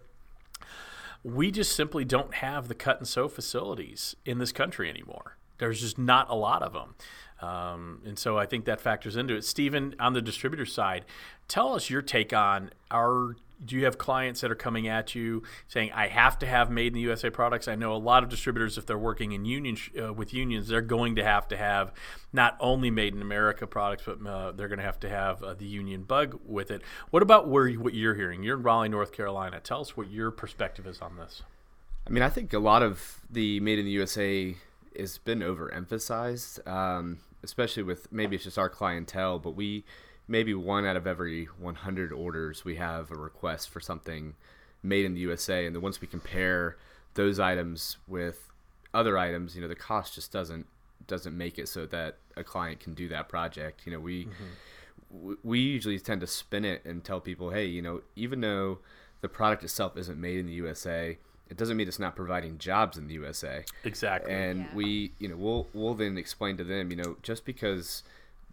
we 1.23 1.51
just 1.51 1.75
simply 1.75 2.05
don't 2.05 2.35
have 2.35 2.67
the 2.67 2.75
cut 2.75 2.99
and 2.99 3.07
sew 3.07 3.27
facilities 3.27 4.15
in 4.25 4.39
this 4.39 4.51
country 4.51 4.89
anymore. 4.89 5.37
There's 5.57 5.81
just 5.81 5.97
not 5.97 6.29
a 6.29 6.35
lot 6.35 6.61
of 6.61 6.73
them. 6.73 6.95
Um, 7.41 8.01
and 8.05 8.17
so 8.17 8.37
I 8.37 8.45
think 8.45 8.65
that 8.65 8.79
factors 8.79 9.15
into 9.15 9.35
it. 9.35 9.43
Stephen, 9.43 9.95
on 9.99 10.13
the 10.13 10.21
distributor 10.21 10.65
side, 10.65 11.05
tell 11.47 11.73
us 11.73 11.89
your 11.89 12.01
take 12.01 12.33
on 12.33 12.71
our 12.91 13.35
do 13.63 13.75
you 13.75 13.85
have 13.85 13.97
clients 13.97 14.41
that 14.41 14.51
are 14.51 14.55
coming 14.55 14.87
at 14.87 15.15
you 15.15 15.43
saying 15.67 15.91
I 15.93 16.07
have 16.07 16.37
to 16.39 16.45
have 16.45 16.69
made 16.69 16.87
in 16.87 16.93
the 16.93 17.01
USA 17.01 17.29
products? 17.29 17.67
I 17.67 17.75
know 17.75 17.93
a 17.93 17.97
lot 17.97 18.23
of 18.23 18.29
distributors, 18.29 18.77
if 18.77 18.85
they're 18.85 18.97
working 18.97 19.31
in 19.31 19.45
union 19.45 19.77
uh, 20.01 20.13
with 20.13 20.33
unions, 20.33 20.67
they're 20.67 20.81
going 20.81 21.15
to 21.15 21.23
have 21.23 21.47
to 21.49 21.57
have 21.57 21.93
not 22.33 22.57
only 22.59 22.91
made 22.91 23.13
in 23.13 23.21
America 23.21 23.65
products, 23.65 24.03
but 24.05 24.25
uh, 24.27 24.51
they're 24.51 24.67
going 24.67 24.79
to 24.79 24.85
have 24.85 24.99
to 25.01 25.09
have 25.09 25.41
uh, 25.43 25.53
the 25.53 25.65
union 25.65 26.03
bug 26.03 26.39
with 26.45 26.71
it. 26.71 26.81
What 27.09 27.23
about 27.23 27.47
where 27.47 27.69
what 27.73 27.93
you're 27.93 28.15
hearing? 28.15 28.43
You're 28.43 28.57
in 28.57 28.63
Raleigh, 28.63 28.89
North 28.89 29.11
Carolina. 29.11 29.59
Tell 29.59 29.81
us 29.81 29.95
what 29.95 30.09
your 30.09 30.31
perspective 30.31 30.87
is 30.87 30.99
on 31.01 31.17
this. 31.17 31.43
I 32.07 32.11
mean, 32.11 32.23
I 32.23 32.29
think 32.29 32.53
a 32.53 32.59
lot 32.59 32.83
of 32.83 33.21
the 33.29 33.59
made 33.61 33.79
in 33.79 33.85
the 33.85 33.91
USA 33.91 34.55
has 34.97 35.17
been 35.17 35.39
overemphasized, 35.39 36.67
um, 36.67 37.19
especially 37.43 37.83
with 37.83 38.11
maybe 38.11 38.35
it's 38.35 38.45
just 38.45 38.57
our 38.57 38.69
clientele, 38.69 39.39
but 39.39 39.51
we 39.51 39.83
maybe 40.27 40.53
one 40.53 40.85
out 40.85 40.95
of 40.95 41.05
every 41.05 41.45
100 41.45 42.11
orders 42.11 42.65
we 42.65 42.75
have 42.75 43.11
a 43.11 43.15
request 43.15 43.69
for 43.69 43.79
something 43.79 44.33
made 44.81 45.05
in 45.05 45.13
the 45.13 45.21
USA, 45.21 45.65
and 45.65 45.75
then 45.75 45.81
once 45.81 46.01
we 46.01 46.07
compare 46.07 46.77
those 47.15 47.39
items 47.39 47.97
with 48.07 48.49
other 48.93 49.17
items, 49.17 49.55
you 49.55 49.61
know, 49.61 49.67
the 49.67 49.75
cost 49.75 50.15
just 50.15 50.31
doesn't 50.31 50.65
doesn't 51.07 51.37
make 51.37 51.59
it 51.59 51.67
so 51.67 51.85
that 51.85 52.17
a 52.35 52.43
client 52.43 52.79
can 52.79 52.93
do 52.93 53.07
that 53.09 53.29
project. 53.29 53.81
You 53.85 53.91
know, 53.93 53.99
we 53.99 54.25
mm-hmm. 54.25 55.33
we 55.43 55.59
usually 55.59 55.99
tend 55.99 56.21
to 56.21 56.27
spin 56.27 56.65
it 56.65 56.83
and 56.85 57.03
tell 57.03 57.19
people, 57.19 57.51
hey, 57.51 57.65
you 57.65 57.81
know, 57.81 58.01
even 58.15 58.41
though 58.41 58.79
the 59.21 59.29
product 59.29 59.63
itself 59.63 59.97
isn't 59.97 60.19
made 60.19 60.39
in 60.39 60.45
the 60.45 60.53
USA, 60.53 61.17
it 61.49 61.57
doesn't 61.57 61.77
mean 61.77 61.87
it's 61.87 61.99
not 61.99 62.15
providing 62.15 62.57
jobs 62.57 62.97
in 62.97 63.07
the 63.07 63.13
USA. 63.15 63.63
Exactly. 63.83 64.31
And 64.31 64.61
Yeah. 64.61 64.75
we, 64.75 65.11
you 65.19 65.27
know, 65.27 65.35
we'll 65.35 65.67
we'll 65.73 65.93
then 65.93 66.17
explain 66.17 66.57
to 66.57 66.63
them, 66.63 66.89
you 66.91 66.97
know, 66.97 67.17
just 67.21 67.45
because 67.45 68.03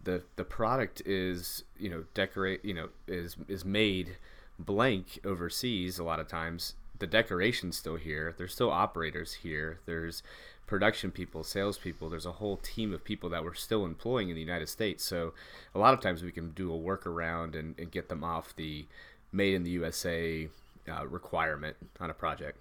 the 0.03 0.23
the 0.35 0.43
product 0.43 1.01
is, 1.05 1.63
you 1.77 1.89
know, 1.89 2.05
decorate, 2.13 2.63
you 2.63 2.73
know, 2.73 2.89
is 3.07 3.35
is 3.47 3.63
made 3.63 4.17
blank 4.59 5.19
overseas 5.25 5.99
a 5.99 6.03
lot 6.03 6.19
of 6.19 6.27
times, 6.27 6.75
the 6.99 7.07
decoration's 7.07 7.77
still 7.77 7.95
here. 7.95 8.33
There's 8.37 8.53
still 8.53 8.71
operators 8.71 9.33
here. 9.33 9.79
There's 9.85 10.23
production 10.67 11.11
people, 11.11 11.43
salespeople. 11.43 12.09
There's 12.09 12.25
a 12.25 12.33
whole 12.33 12.57
team 12.57 12.93
of 12.93 13.03
people 13.03 13.29
that 13.29 13.43
we're 13.43 13.53
still 13.53 13.85
employing 13.85 14.29
in 14.29 14.35
the 14.35 14.41
United 14.41 14.69
States. 14.69 15.03
So 15.03 15.33
a 15.75 15.79
lot 15.79 15.93
of 15.93 15.99
times 15.99 16.23
we 16.23 16.31
can 16.31 16.51
do 16.51 16.73
a 16.73 16.77
workaround 16.77 17.57
and, 17.57 17.77
and 17.77 17.91
get 17.91 18.09
them 18.09 18.23
off 18.23 18.55
the 18.55 18.85
made 19.31 19.55
in 19.55 19.63
the 19.63 19.71
USA 19.71 20.47
uh, 20.87 21.07
requirement 21.07 21.75
on 21.99 22.09
a 22.09 22.13
project. 22.13 22.59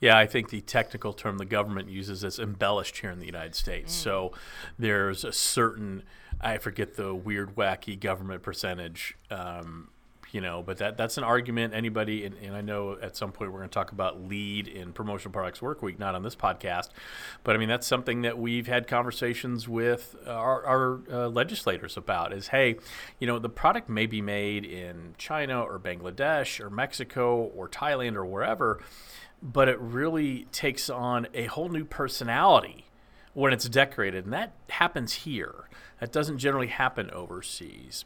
Yeah, 0.00 0.18
I 0.18 0.26
think 0.26 0.50
the 0.50 0.60
technical 0.60 1.12
term 1.12 1.38
the 1.38 1.44
government 1.44 1.88
uses 1.88 2.24
is 2.24 2.38
embellished 2.38 2.98
here 2.98 3.10
in 3.10 3.18
the 3.18 3.26
United 3.26 3.54
States. 3.54 3.92
So 3.92 4.32
there's 4.78 5.24
a 5.24 5.32
certain, 5.32 6.02
I 6.42 6.58
forget 6.58 6.96
the 6.96 7.14
weird, 7.14 7.54
wacky 7.56 7.98
government 7.98 8.42
percentage, 8.42 9.16
um, 9.30 9.88
you 10.32 10.40
know, 10.40 10.62
but 10.62 10.78
that 10.78 10.96
that's 10.96 11.18
an 11.18 11.24
argument 11.24 11.74
anybody, 11.74 12.24
and, 12.24 12.34
and 12.42 12.56
I 12.56 12.62
know 12.62 12.96
at 13.00 13.16
some 13.16 13.32
point 13.32 13.52
we're 13.52 13.58
going 13.58 13.68
to 13.68 13.74
talk 13.74 13.92
about 13.92 14.22
lead 14.22 14.66
in 14.66 14.92
promotional 14.92 15.30
products 15.30 15.60
work 15.60 15.82
week, 15.82 15.98
not 15.98 16.14
on 16.14 16.22
this 16.22 16.34
podcast, 16.34 16.88
but 17.44 17.54
I 17.54 17.58
mean, 17.58 17.68
that's 17.68 17.86
something 17.86 18.22
that 18.22 18.38
we've 18.38 18.66
had 18.66 18.88
conversations 18.88 19.68
with 19.68 20.16
our, 20.26 20.64
our 20.64 21.00
uh, 21.10 21.28
legislators 21.28 21.96
about 21.96 22.32
is, 22.32 22.48
hey, 22.48 22.76
you 23.18 23.26
know, 23.26 23.38
the 23.38 23.50
product 23.50 23.88
may 23.90 24.06
be 24.06 24.22
made 24.22 24.64
in 24.64 25.14
China 25.18 25.62
or 25.62 25.78
Bangladesh 25.78 26.60
or 26.60 26.70
Mexico 26.70 27.36
or 27.54 27.68
Thailand 27.68 28.16
or 28.16 28.24
wherever 28.24 28.80
but 29.42 29.68
it 29.68 29.78
really 29.80 30.46
takes 30.52 30.88
on 30.88 31.26
a 31.34 31.46
whole 31.46 31.68
new 31.68 31.84
personality 31.84 32.86
when 33.34 33.52
it's 33.52 33.68
decorated, 33.68 34.24
and 34.24 34.32
that 34.32 34.52
happens 34.68 35.12
here. 35.12 35.68
That 36.02 36.10
doesn't 36.10 36.38
generally 36.38 36.66
happen 36.66 37.12
overseas. 37.12 38.04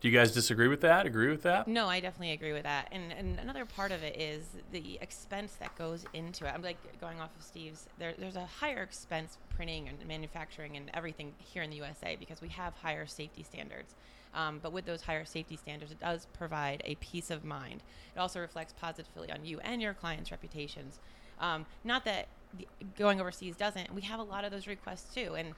Do 0.00 0.08
you 0.08 0.16
guys 0.16 0.30
disagree 0.30 0.68
with 0.68 0.82
that? 0.82 1.06
Agree 1.06 1.28
with 1.28 1.42
that? 1.42 1.66
No, 1.66 1.88
I 1.88 1.98
definitely 1.98 2.34
agree 2.34 2.52
with 2.52 2.62
that. 2.62 2.86
And, 2.92 3.10
and 3.10 3.40
another 3.40 3.64
part 3.64 3.90
of 3.90 4.04
it 4.04 4.16
is 4.16 4.44
the 4.70 4.96
expense 5.00 5.54
that 5.58 5.76
goes 5.76 6.04
into 6.14 6.46
it. 6.46 6.52
I'm 6.54 6.62
like 6.62 6.76
going 7.00 7.20
off 7.20 7.30
of 7.36 7.42
Steve's. 7.42 7.88
There, 7.98 8.14
there's 8.16 8.36
a 8.36 8.46
higher 8.46 8.84
expense 8.84 9.38
printing 9.56 9.88
and 9.88 10.06
manufacturing 10.06 10.76
and 10.76 10.88
everything 10.94 11.32
here 11.40 11.64
in 11.64 11.70
the 11.70 11.76
USA 11.78 12.14
because 12.14 12.40
we 12.40 12.48
have 12.50 12.74
higher 12.74 13.06
safety 13.06 13.42
standards. 13.42 13.96
Um, 14.32 14.60
but 14.62 14.72
with 14.72 14.84
those 14.84 15.02
higher 15.02 15.24
safety 15.24 15.56
standards, 15.56 15.90
it 15.90 15.98
does 15.98 16.28
provide 16.32 16.80
a 16.84 16.94
peace 17.00 17.32
of 17.32 17.44
mind. 17.44 17.82
It 18.14 18.20
also 18.20 18.38
reflects 18.38 18.72
positively 18.80 19.32
on 19.32 19.44
you 19.44 19.58
and 19.64 19.82
your 19.82 19.94
clients' 19.94 20.30
reputations. 20.30 21.00
Um, 21.40 21.66
not 21.82 22.04
that 22.04 22.28
the, 22.56 22.68
going 22.96 23.20
overseas 23.20 23.56
doesn't. 23.56 23.92
We 23.92 24.02
have 24.02 24.20
a 24.20 24.22
lot 24.22 24.44
of 24.44 24.52
those 24.52 24.68
requests 24.68 25.12
too, 25.12 25.34
and 25.34 25.54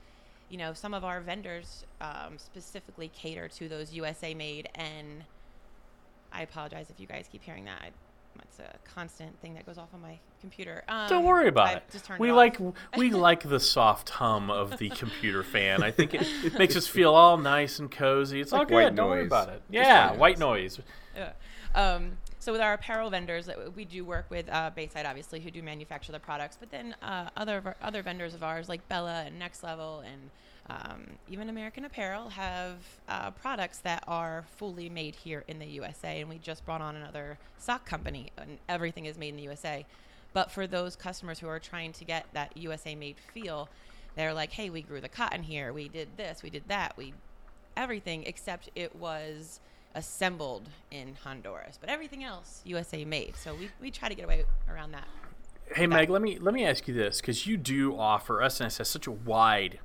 you 0.48 0.58
know 0.58 0.72
some 0.72 0.94
of 0.94 1.04
our 1.04 1.20
vendors 1.20 1.84
um, 2.00 2.36
specifically 2.38 3.08
cater 3.14 3.48
to 3.48 3.68
those 3.68 3.92
USA 3.92 4.34
made. 4.34 4.68
And 4.74 5.24
I 6.32 6.42
apologize 6.42 6.90
if 6.90 7.00
you 7.00 7.06
guys 7.06 7.26
keep 7.30 7.42
hearing 7.42 7.64
that. 7.64 7.80
I, 7.82 7.90
it's 8.42 8.58
a 8.58 8.74
constant 8.94 9.40
thing 9.40 9.54
that 9.54 9.64
goes 9.64 9.78
off 9.78 9.88
on 9.94 10.02
my 10.02 10.18
computer. 10.40 10.82
Um, 10.88 11.08
Don't 11.08 11.24
worry 11.24 11.48
about 11.48 11.68
I 11.68 11.72
it. 11.74 11.82
Just 11.92 12.10
we 12.18 12.28
it 12.28 12.32
off. 12.32 12.36
like 12.36 12.58
we 12.96 13.10
like 13.12 13.48
the 13.48 13.60
soft 13.60 14.10
hum 14.10 14.50
of 14.50 14.78
the 14.78 14.88
computer 14.90 15.42
fan. 15.42 15.82
I 15.82 15.90
think 15.90 16.14
it 16.14 16.58
makes 16.58 16.76
us 16.76 16.86
feel 16.86 17.14
all 17.14 17.36
nice 17.36 17.78
and 17.78 17.90
cozy. 17.90 18.40
It's, 18.40 18.52
all 18.52 18.60
like 18.60 18.68
good. 18.68 18.74
white 18.74 18.94
Don't 18.94 19.08
worry 19.08 19.20
noise. 19.20 19.26
about 19.28 19.48
it. 19.50 19.62
Just 19.70 19.88
Yeah, 19.88 20.10
white 20.10 20.18
white 20.18 20.38
noise. 20.38 20.80
Yeah. 21.16 21.32
Um, 21.74 22.18
so 22.44 22.52
with 22.52 22.60
our 22.60 22.74
apparel 22.74 23.08
vendors, 23.08 23.48
uh, 23.48 23.70
we 23.74 23.86
do 23.86 24.04
work 24.04 24.26
with 24.28 24.50
uh, 24.52 24.70
Bayside, 24.74 25.06
obviously, 25.06 25.40
who 25.40 25.50
do 25.50 25.62
manufacture 25.62 26.12
the 26.12 26.20
products, 26.20 26.58
but 26.60 26.70
then 26.70 26.94
uh, 27.00 27.30
other 27.38 27.74
other 27.80 28.02
vendors 28.02 28.34
of 28.34 28.42
ours 28.42 28.68
like 28.68 28.86
Bella 28.86 29.22
and 29.26 29.38
Next 29.38 29.62
Level 29.62 30.04
and 30.04 30.30
um, 30.68 31.06
even 31.26 31.48
American 31.48 31.86
Apparel 31.86 32.28
have 32.28 32.76
uh, 33.08 33.30
products 33.30 33.78
that 33.78 34.04
are 34.06 34.44
fully 34.56 34.90
made 34.90 35.14
here 35.14 35.42
in 35.48 35.58
the 35.58 35.64
USA. 35.64 36.20
And 36.20 36.28
we 36.28 36.36
just 36.36 36.66
brought 36.66 36.82
on 36.82 36.96
another 36.96 37.38
sock 37.58 37.86
company, 37.86 38.30
and 38.36 38.58
everything 38.68 39.06
is 39.06 39.16
made 39.16 39.30
in 39.30 39.36
the 39.36 39.44
USA. 39.44 39.86
But 40.34 40.50
for 40.50 40.66
those 40.66 40.96
customers 40.96 41.38
who 41.38 41.48
are 41.48 41.58
trying 41.58 41.94
to 41.94 42.04
get 42.04 42.26
that 42.34 42.54
USA 42.58 42.94
made 42.94 43.16
feel, 43.32 43.70
they're 44.16 44.34
like, 44.34 44.52
"Hey, 44.52 44.68
we 44.68 44.82
grew 44.82 45.00
the 45.00 45.08
cotton 45.08 45.44
here. 45.44 45.72
We 45.72 45.88
did 45.88 46.18
this. 46.18 46.42
We 46.42 46.50
did 46.50 46.68
that. 46.68 46.94
We 46.98 47.14
everything 47.74 48.24
except 48.24 48.68
it 48.74 48.94
was 48.94 49.60
assembled 49.94 50.68
in 50.90 51.16
Honduras, 51.22 51.78
but 51.80 51.88
everything 51.88 52.24
else 52.24 52.62
USA 52.64 53.04
made. 53.04 53.36
So 53.36 53.54
we, 53.54 53.70
we 53.80 53.90
try 53.90 54.08
to 54.08 54.14
get 54.14 54.24
away 54.24 54.44
around 54.68 54.92
that. 54.92 55.06
Hey 55.74 55.86
Meg, 55.86 56.10
let 56.10 56.20
me 56.20 56.38
let 56.38 56.52
me 56.52 56.64
ask 56.66 56.86
you 56.86 56.94
this 56.94 57.20
because 57.20 57.46
you 57.46 57.56
do 57.56 57.96
offer 57.96 58.42
S&S 58.42 58.78
has 58.78 58.88
such 58.88 59.06
a 59.06 59.10
wide 59.10 59.78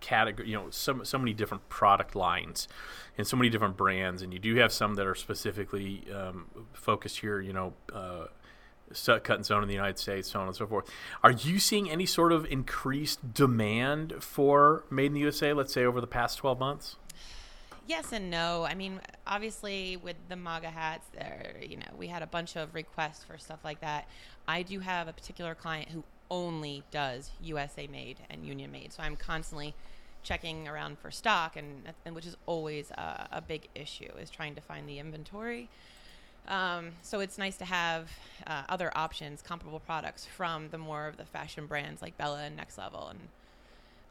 category, 0.00 0.50
you 0.50 0.54
know, 0.54 0.66
so 0.70 1.02
so 1.04 1.16
many 1.16 1.32
different 1.32 1.68
product 1.70 2.14
lines 2.14 2.68
and 3.16 3.26
so 3.26 3.36
many 3.36 3.48
different 3.48 3.76
brands, 3.76 4.20
and 4.20 4.32
you 4.32 4.38
do 4.38 4.56
have 4.56 4.72
some 4.72 4.94
that 4.94 5.06
are 5.06 5.14
specifically 5.14 6.04
um, 6.14 6.66
focused 6.74 7.20
here, 7.20 7.40
you 7.40 7.52
know, 7.52 7.72
uh, 7.94 8.26
cut 9.06 9.30
and 9.30 9.46
sewn 9.46 9.62
in 9.62 9.68
the 9.68 9.74
United 9.74 9.98
States, 9.98 10.30
so 10.30 10.40
on 10.40 10.46
and 10.46 10.56
so 10.56 10.66
forth. 10.66 10.90
Are 11.22 11.30
you 11.30 11.58
seeing 11.58 11.90
any 11.90 12.04
sort 12.04 12.32
of 12.32 12.44
increased 12.46 13.32
demand 13.32 14.14
for 14.20 14.84
made 14.90 15.06
in 15.06 15.14
the 15.14 15.20
USA? 15.20 15.54
Let's 15.54 15.72
say 15.72 15.84
over 15.84 16.00
the 16.00 16.06
past 16.06 16.38
twelve 16.38 16.58
months. 16.58 16.96
Yes 17.86 18.12
and 18.12 18.30
no. 18.30 18.64
I 18.64 18.74
mean, 18.74 19.00
obviously, 19.26 19.96
with 19.96 20.16
the 20.28 20.36
MAGA 20.36 20.70
hats, 20.70 21.06
there, 21.12 21.56
you 21.60 21.76
know, 21.76 21.88
we 21.98 22.06
had 22.06 22.22
a 22.22 22.26
bunch 22.26 22.56
of 22.56 22.74
requests 22.74 23.24
for 23.24 23.38
stuff 23.38 23.58
like 23.64 23.80
that. 23.80 24.06
I 24.46 24.62
do 24.62 24.80
have 24.80 25.08
a 25.08 25.12
particular 25.12 25.54
client 25.54 25.88
who 25.90 26.04
only 26.30 26.84
does 26.90 27.30
USA 27.42 27.86
made 27.86 28.18
and 28.30 28.46
union 28.46 28.70
made, 28.70 28.92
so 28.92 29.02
I'm 29.02 29.16
constantly 29.16 29.74
checking 30.22 30.68
around 30.68 30.98
for 30.98 31.10
stock, 31.10 31.56
and, 31.56 31.82
and 32.06 32.14
which 32.14 32.26
is 32.26 32.36
always 32.46 32.90
a, 32.92 33.28
a 33.32 33.40
big 33.40 33.68
issue 33.74 34.10
is 34.20 34.30
trying 34.30 34.54
to 34.54 34.60
find 34.60 34.88
the 34.88 34.98
inventory. 35.00 35.68
Um, 36.48 36.92
so 37.02 37.20
it's 37.20 37.38
nice 37.38 37.56
to 37.58 37.64
have 37.64 38.10
uh, 38.46 38.62
other 38.68 38.90
options, 38.96 39.42
comparable 39.42 39.80
products 39.80 40.24
from 40.24 40.68
the 40.70 40.78
more 40.78 41.06
of 41.06 41.16
the 41.16 41.24
fashion 41.24 41.66
brands 41.66 42.02
like 42.02 42.16
Bella 42.16 42.44
and 42.44 42.56
Next 42.56 42.78
Level 42.78 43.08
and 43.08 43.20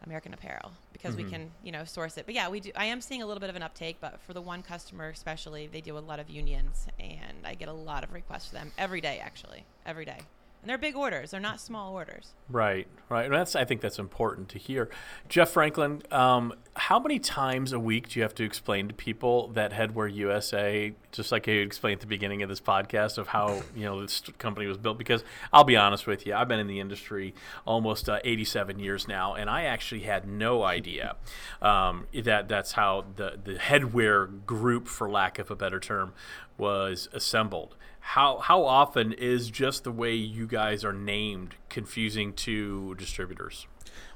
American 0.05 0.33
Apparel 0.33 0.71
because 0.93 1.15
Mm-hmm. 1.15 1.25
we 1.25 1.31
can, 1.31 1.51
you 1.63 1.71
know, 1.71 1.83
source 1.83 2.17
it. 2.17 2.25
But 2.25 2.35
yeah, 2.35 2.47
we 2.49 2.59
do. 2.59 2.71
I 2.75 2.85
am 2.85 3.01
seeing 3.01 3.21
a 3.21 3.25
little 3.25 3.41
bit 3.41 3.49
of 3.49 3.55
an 3.55 3.63
uptake, 3.63 3.97
but 3.99 4.19
for 4.21 4.33
the 4.33 4.41
one 4.41 4.61
customer 4.61 5.09
especially, 5.09 5.67
they 5.67 5.81
do 5.81 5.97
a 5.97 5.99
lot 5.99 6.19
of 6.19 6.29
unions, 6.29 6.87
and 6.99 7.45
I 7.45 7.55
get 7.55 7.69
a 7.69 7.73
lot 7.73 8.03
of 8.03 8.13
requests 8.13 8.47
for 8.47 8.53
them 8.55 8.71
every 8.77 9.01
day, 9.01 9.19
actually, 9.23 9.65
every 9.85 10.05
day. 10.05 10.19
And 10.61 10.69
they're 10.69 10.77
big 10.77 10.95
orders; 10.95 11.31
they're 11.31 11.39
not 11.39 11.59
small 11.59 11.91
orders. 11.93 12.33
Right, 12.47 12.87
right. 13.09 13.25
And 13.25 13.33
that's 13.33 13.55
I 13.55 13.65
think 13.65 13.81
that's 13.81 13.97
important 13.97 14.47
to 14.49 14.59
hear. 14.59 14.89
Jeff 15.27 15.49
Franklin, 15.49 16.03
um, 16.11 16.53
how 16.75 16.99
many 16.99 17.17
times 17.17 17.73
a 17.73 17.79
week 17.79 18.09
do 18.09 18.19
you 18.19 18.23
have 18.23 18.35
to 18.35 18.43
explain 18.43 18.87
to 18.87 18.93
people 18.93 19.47
that 19.49 19.71
Headwear 19.71 20.13
USA, 20.13 20.93
just 21.11 21.31
like 21.31 21.47
you 21.47 21.61
explained 21.61 21.97
at 21.97 22.01
the 22.01 22.07
beginning 22.07 22.43
of 22.43 22.49
this 22.49 22.61
podcast 22.61 23.17
of 23.17 23.29
how 23.29 23.63
you 23.75 23.85
know 23.85 24.01
this 24.01 24.21
company 24.37 24.67
was 24.67 24.77
built? 24.77 24.99
Because 24.99 25.23
I'll 25.51 25.63
be 25.63 25.75
honest 25.75 26.05
with 26.05 26.27
you, 26.27 26.35
I've 26.35 26.47
been 26.47 26.59
in 26.59 26.67
the 26.67 26.79
industry 26.79 27.33
almost 27.65 28.07
uh, 28.07 28.19
87 28.23 28.77
years 28.77 29.07
now, 29.07 29.33
and 29.33 29.49
I 29.49 29.63
actually 29.63 30.01
had 30.01 30.27
no 30.27 30.61
idea 30.61 31.15
um, 31.63 32.05
that 32.13 32.47
that's 32.47 32.73
how 32.73 33.05
the 33.15 33.39
the 33.43 33.55
Headwear 33.55 34.45
group, 34.45 34.87
for 34.87 35.09
lack 35.09 35.39
of 35.39 35.49
a 35.49 35.55
better 35.55 35.79
term, 35.79 36.13
was 36.59 37.09
assembled 37.13 37.75
how 38.01 38.39
how 38.39 38.65
often 38.65 39.13
is 39.13 39.49
just 39.49 39.83
the 39.83 39.91
way 39.91 40.13
you 40.13 40.47
guys 40.47 40.83
are 40.83 40.93
named 40.93 41.55
confusing 41.69 42.33
to 42.33 42.95
distributors? 42.95 43.67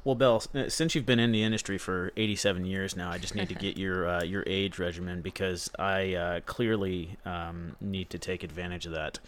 Well, 0.04 0.16
Bill, 0.16 0.40
since 0.68 0.94
you've 0.94 1.06
been 1.06 1.20
in 1.20 1.32
the 1.32 1.42
industry 1.44 1.80
for 1.80 2.12
87 2.16 2.66
years 2.66 2.96
now, 2.96 3.10
I 3.10 3.18
just 3.18 3.34
need 3.34 3.50
to 3.50 3.56
get 3.66 3.78
your 3.78 4.08
uh, 4.08 4.24
your 4.24 4.44
age 4.46 4.80
regimen 4.80 5.22
because 5.22 5.70
I 5.80 6.14
uh, 6.14 6.40
clearly 6.42 7.18
um, 7.26 7.76
need 7.80 8.10
to 8.12 8.20
take 8.20 8.44
advantage 8.44 8.86
of 8.86 8.92
that. 8.94 9.20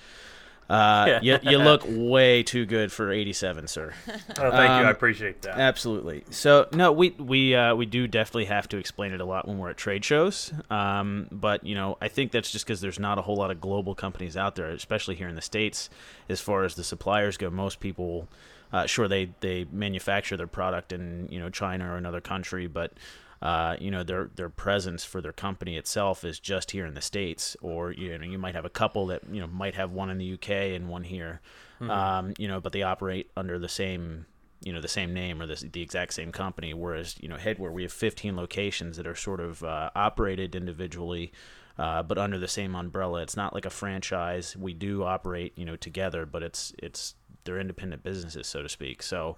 Uh, 0.69 1.19
you, 1.21 1.39
you 1.43 1.57
look 1.57 1.83
way 1.87 2.43
too 2.43 2.65
good 2.65 2.91
for 2.91 3.11
87, 3.11 3.67
sir. 3.67 3.93
Oh, 4.07 4.11
thank 4.15 4.41
you. 4.41 4.87
I 4.87 4.91
appreciate 4.91 5.41
that. 5.43 5.57
Absolutely. 5.57 6.23
So 6.29 6.67
no, 6.73 6.91
we 6.91 7.11
we 7.11 7.55
uh, 7.55 7.75
we 7.75 7.85
do 7.85 8.07
definitely 8.07 8.45
have 8.45 8.67
to 8.69 8.77
explain 8.77 9.13
it 9.13 9.21
a 9.21 9.25
lot 9.25 9.47
when 9.47 9.57
we're 9.57 9.69
at 9.69 9.77
trade 9.77 10.03
shows. 10.03 10.51
Um, 10.69 11.27
but 11.31 11.63
you 11.63 11.75
know, 11.75 11.97
I 12.01 12.09
think 12.09 12.31
that's 12.31 12.51
just 12.51 12.65
because 12.65 12.81
there's 12.81 12.99
not 12.99 13.17
a 13.17 13.21
whole 13.21 13.37
lot 13.37 13.51
of 13.51 13.61
global 13.61 13.95
companies 13.95 14.35
out 14.35 14.55
there, 14.55 14.69
especially 14.69 15.15
here 15.15 15.29
in 15.29 15.35
the 15.35 15.41
states. 15.41 15.89
As 16.27 16.41
far 16.41 16.63
as 16.65 16.75
the 16.75 16.83
suppliers 16.83 17.37
go, 17.37 17.49
most 17.49 17.79
people, 17.79 18.27
uh, 18.73 18.85
sure 18.85 19.07
they 19.07 19.29
they 19.39 19.65
manufacture 19.71 20.35
their 20.35 20.47
product 20.47 20.91
in 20.91 21.29
you 21.31 21.39
know 21.39 21.49
China 21.49 21.91
or 21.91 21.95
another 21.95 22.19
country, 22.21 22.67
but 22.67 22.91
uh, 23.41 23.75
you 23.79 23.91
know 23.91 24.03
their 24.03 24.29
their 24.35 24.49
presence 24.49 25.03
for 25.03 25.21
their 25.21 25.33
company 25.33 25.77
itself 25.77 26.23
is 26.23 26.39
just 26.39 26.71
here 26.71 26.85
in 26.85 26.93
the 26.93 27.01
states, 27.01 27.55
or 27.61 27.91
you 27.91 28.17
know 28.17 28.25
you 28.25 28.37
might 28.37 28.55
have 28.55 28.65
a 28.65 28.69
couple 28.69 29.07
that 29.07 29.21
you 29.31 29.39
know 29.39 29.47
might 29.47 29.75
have 29.75 29.91
one 29.91 30.09
in 30.09 30.17
the 30.17 30.33
UK 30.33 30.49
and 30.75 30.89
one 30.89 31.03
here, 31.03 31.41
um, 31.81 32.33
you 32.37 32.47
know, 32.47 32.59
but 32.59 32.71
they 32.71 32.83
operate 32.83 33.29
under 33.37 33.59
the 33.59 33.69
same 33.69 34.25
you 34.63 34.73
know 34.73 34.81
the 34.81 34.87
same 34.87 35.13
name 35.13 35.39
or 35.39 35.45
the, 35.45 35.69
the 35.71 35.81
exact 35.81 36.13
same 36.13 36.31
company. 36.31 36.73
Whereas 36.73 37.15
you 37.21 37.29
know 37.29 37.35
Headwear, 37.37 37.71
we 37.71 37.83
have 37.83 37.93
15 37.93 38.35
locations 38.35 38.97
that 38.97 39.05
are 39.05 39.15
sort 39.15 39.39
of 39.39 39.63
uh, 39.63 39.91
operated 39.95 40.55
individually. 40.55 41.31
Uh, 41.79 42.01
but 42.01 42.17
under 42.17 42.39
the 42.39 42.47
same 42.47 42.73
umbrella, 42.75 43.21
it's 43.21 43.37
not 43.37 43.53
like 43.53 43.63
a 43.65 43.69
franchise. 43.69 44.57
We 44.57 44.73
do 44.73 45.03
operate, 45.03 45.53
you 45.55 45.63
know, 45.63 45.75
together, 45.75 46.25
but 46.25 46.41
it's 46.41 46.73
it's 46.79 47.13
they're 47.43 47.59
independent 47.59 48.01
businesses, 48.01 48.47
so 48.47 48.63
to 48.63 48.67
speak. 48.69 49.03
So 49.03 49.35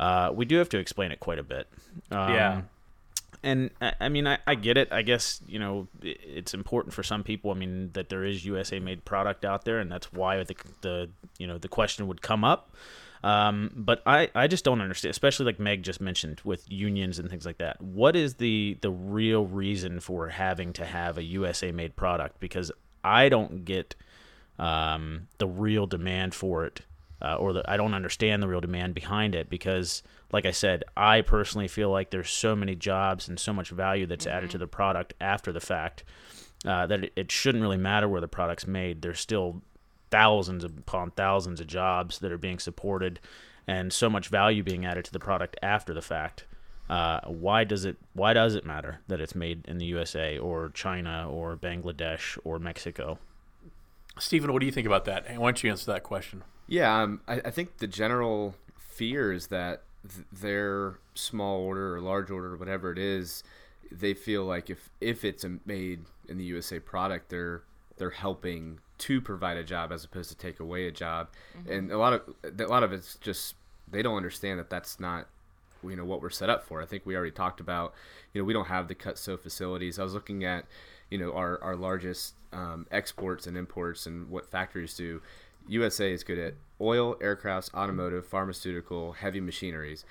uh, 0.00 0.32
we 0.34 0.44
do 0.44 0.56
have 0.56 0.68
to 0.70 0.78
explain 0.78 1.12
it 1.12 1.20
quite 1.20 1.38
a 1.38 1.44
bit. 1.44 1.68
Um, 2.10 2.34
Yeah. 2.34 2.62
And 3.42 3.70
I, 3.80 4.08
mean, 4.08 4.26
I, 4.26 4.38
I 4.46 4.54
get 4.54 4.76
it. 4.76 4.92
I 4.92 5.02
guess 5.02 5.40
you 5.46 5.58
know 5.58 5.88
it's 6.02 6.54
important 6.54 6.94
for 6.94 7.02
some 7.02 7.22
people. 7.22 7.50
I 7.50 7.54
mean, 7.54 7.90
that 7.92 8.08
there 8.08 8.24
is 8.24 8.44
USA 8.44 8.78
made 8.80 9.04
product 9.04 9.44
out 9.44 9.64
there, 9.64 9.78
and 9.78 9.90
that's 9.90 10.12
why 10.12 10.42
the 10.42 10.54
the 10.80 11.10
you 11.38 11.46
know 11.46 11.58
the 11.58 11.68
question 11.68 12.06
would 12.08 12.22
come 12.22 12.44
up. 12.44 12.74
Um, 13.22 13.72
but 13.74 14.02
I, 14.06 14.30
I 14.34 14.46
just 14.46 14.64
don't 14.64 14.80
understand, 14.80 15.10
especially 15.10 15.46
like 15.46 15.58
Meg 15.58 15.82
just 15.82 16.00
mentioned 16.00 16.40
with 16.44 16.70
unions 16.70 17.18
and 17.18 17.28
things 17.28 17.44
like 17.44 17.58
that. 17.58 17.80
What 17.80 18.16
is 18.16 18.34
the 18.34 18.78
the 18.80 18.90
real 18.90 19.46
reason 19.46 20.00
for 20.00 20.28
having 20.28 20.72
to 20.74 20.84
have 20.84 21.18
a 21.18 21.22
USA 21.22 21.72
made 21.72 21.96
product? 21.96 22.40
Because 22.40 22.70
I 23.02 23.28
don't 23.28 23.64
get 23.64 23.94
um, 24.58 25.28
the 25.38 25.46
real 25.46 25.86
demand 25.86 26.34
for 26.34 26.64
it, 26.64 26.82
uh, 27.20 27.36
or 27.36 27.52
the, 27.52 27.70
I 27.70 27.76
don't 27.76 27.94
understand 27.94 28.42
the 28.42 28.48
real 28.48 28.60
demand 28.60 28.94
behind 28.94 29.34
it. 29.34 29.50
Because, 29.50 30.02
like 30.32 30.46
I 30.46 30.50
said, 30.50 30.84
I 30.96 31.20
personally 31.22 31.68
feel 31.68 31.90
like 31.90 32.10
there's 32.10 32.30
so 32.30 32.54
many 32.54 32.74
jobs 32.74 33.28
and 33.28 33.38
so 33.38 33.52
much 33.52 33.70
value 33.70 34.06
that's 34.06 34.26
added 34.26 34.50
to 34.50 34.58
the 34.58 34.66
product 34.66 35.14
after 35.20 35.52
the 35.52 35.60
fact 35.60 36.04
uh, 36.64 36.86
that 36.86 37.04
it, 37.04 37.12
it 37.16 37.32
shouldn't 37.32 37.62
really 37.62 37.76
matter 37.76 38.08
where 38.08 38.20
the 38.20 38.28
product's 38.28 38.66
made. 38.66 39.02
There's 39.02 39.20
still 39.20 39.62
thousands 40.10 40.64
upon 40.64 41.10
thousands 41.12 41.60
of 41.60 41.66
jobs 41.66 42.18
that 42.20 42.32
are 42.32 42.38
being 42.38 42.58
supported, 42.58 43.20
and 43.66 43.92
so 43.92 44.08
much 44.08 44.28
value 44.28 44.62
being 44.62 44.84
added 44.84 45.04
to 45.04 45.12
the 45.12 45.18
product 45.18 45.56
after 45.62 45.92
the 45.92 46.02
fact. 46.02 46.44
Uh, 46.88 47.20
why 47.26 47.64
does 47.64 47.84
it 47.84 47.96
Why 48.14 48.32
does 48.32 48.54
it 48.54 48.64
matter 48.64 49.00
that 49.08 49.20
it's 49.20 49.34
made 49.34 49.66
in 49.68 49.78
the 49.78 49.84
USA 49.86 50.38
or 50.38 50.70
China 50.70 51.28
or 51.30 51.56
Bangladesh 51.56 52.38
or 52.44 52.58
Mexico? 52.58 53.18
Stephen, 54.18 54.52
what 54.52 54.60
do 54.60 54.66
you 54.66 54.72
think 54.72 54.86
about 54.86 55.04
that? 55.04 55.28
Why 55.28 55.46
don't 55.46 55.62
you 55.62 55.70
answer 55.70 55.92
that 55.92 56.02
question? 56.02 56.42
Yeah, 56.68 57.02
um, 57.02 57.20
I, 57.26 57.40
I 57.46 57.50
think 57.50 57.78
the 57.78 57.86
general 57.86 58.54
fear 58.78 59.32
is 59.32 59.48
that 59.48 59.82
th- 60.08 60.26
their 60.30 60.98
small 61.14 61.60
order 61.60 61.96
or 61.96 62.00
large 62.00 62.30
order, 62.30 62.54
or 62.54 62.56
whatever 62.56 62.92
it 62.92 62.98
is, 62.98 63.42
they 63.90 64.14
feel 64.14 64.44
like 64.44 64.68
if 64.70 64.90
if 65.00 65.24
it's 65.24 65.44
a 65.44 65.58
made 65.64 66.04
in 66.28 66.36
the 66.36 66.44
USA 66.44 66.78
product, 66.78 67.30
they're 67.30 67.62
they're 67.96 68.10
helping 68.10 68.78
to 68.98 69.20
provide 69.20 69.56
a 69.56 69.64
job 69.64 69.92
as 69.92 70.04
opposed 70.04 70.28
to 70.30 70.36
take 70.36 70.60
away 70.60 70.86
a 70.86 70.92
job, 70.92 71.28
and 71.66 71.90
a 71.90 71.98
lot 71.98 72.12
of 72.12 72.22
a 72.60 72.66
lot 72.66 72.82
of 72.82 72.92
it's 72.92 73.16
just 73.16 73.54
they 73.90 74.02
don't 74.02 74.16
understand 74.16 74.58
that 74.58 74.68
that's 74.68 75.00
not 75.00 75.26
you 75.82 75.96
know 75.96 76.04
what 76.04 76.20
we're 76.20 76.30
set 76.30 76.50
up 76.50 76.64
for. 76.64 76.82
I 76.82 76.86
think 76.86 77.06
we 77.06 77.16
already 77.16 77.30
talked 77.30 77.60
about 77.60 77.94
you 78.34 78.40
know 78.40 78.44
we 78.44 78.52
don't 78.52 78.66
have 78.66 78.88
the 78.88 78.94
cut 78.94 79.16
sew 79.18 79.36
facilities. 79.38 79.98
I 79.98 80.02
was 80.02 80.14
looking 80.14 80.44
at 80.44 80.66
you 81.10 81.18
know 81.18 81.32
our 81.32 81.62
our 81.62 81.76
largest 81.76 82.34
um, 82.52 82.86
exports 82.90 83.46
and 83.46 83.56
imports 83.56 84.06
and 84.06 84.28
what 84.28 84.50
factories 84.50 84.94
do. 84.94 85.22
USA 85.68 86.12
is 86.12 86.24
good 86.24 86.38
at 86.38 86.54
oil, 86.80 87.16
aircrafts, 87.16 87.72
automotive, 87.74 88.26
pharmaceutical, 88.26 89.12
heavy 89.12 89.40
machineries. 89.40 90.04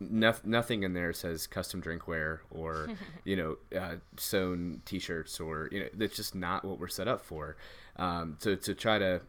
Noth- 0.00 0.44
nothing 0.44 0.82
in 0.82 0.94
there 0.94 1.12
says 1.12 1.46
custom 1.46 1.80
drinkware 1.80 2.40
or 2.50 2.88
you 3.24 3.36
know 3.36 3.78
uh, 3.78 3.96
sewn 4.16 4.82
T-shirts 4.84 5.38
or 5.40 5.68
you 5.70 5.80
know 5.80 5.88
that's 5.94 6.16
just 6.16 6.34
not 6.34 6.64
what 6.64 6.78
we're 6.78 6.88
set 6.88 7.08
up 7.08 7.24
for. 7.24 7.56
Um, 7.96 8.36
to 8.40 8.56
to 8.56 8.74
try 8.74 8.98
to, 8.98 9.20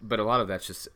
but 0.00 0.20
a 0.20 0.24
lot 0.24 0.40
of 0.40 0.48
that's 0.48 0.66
just 0.66 0.88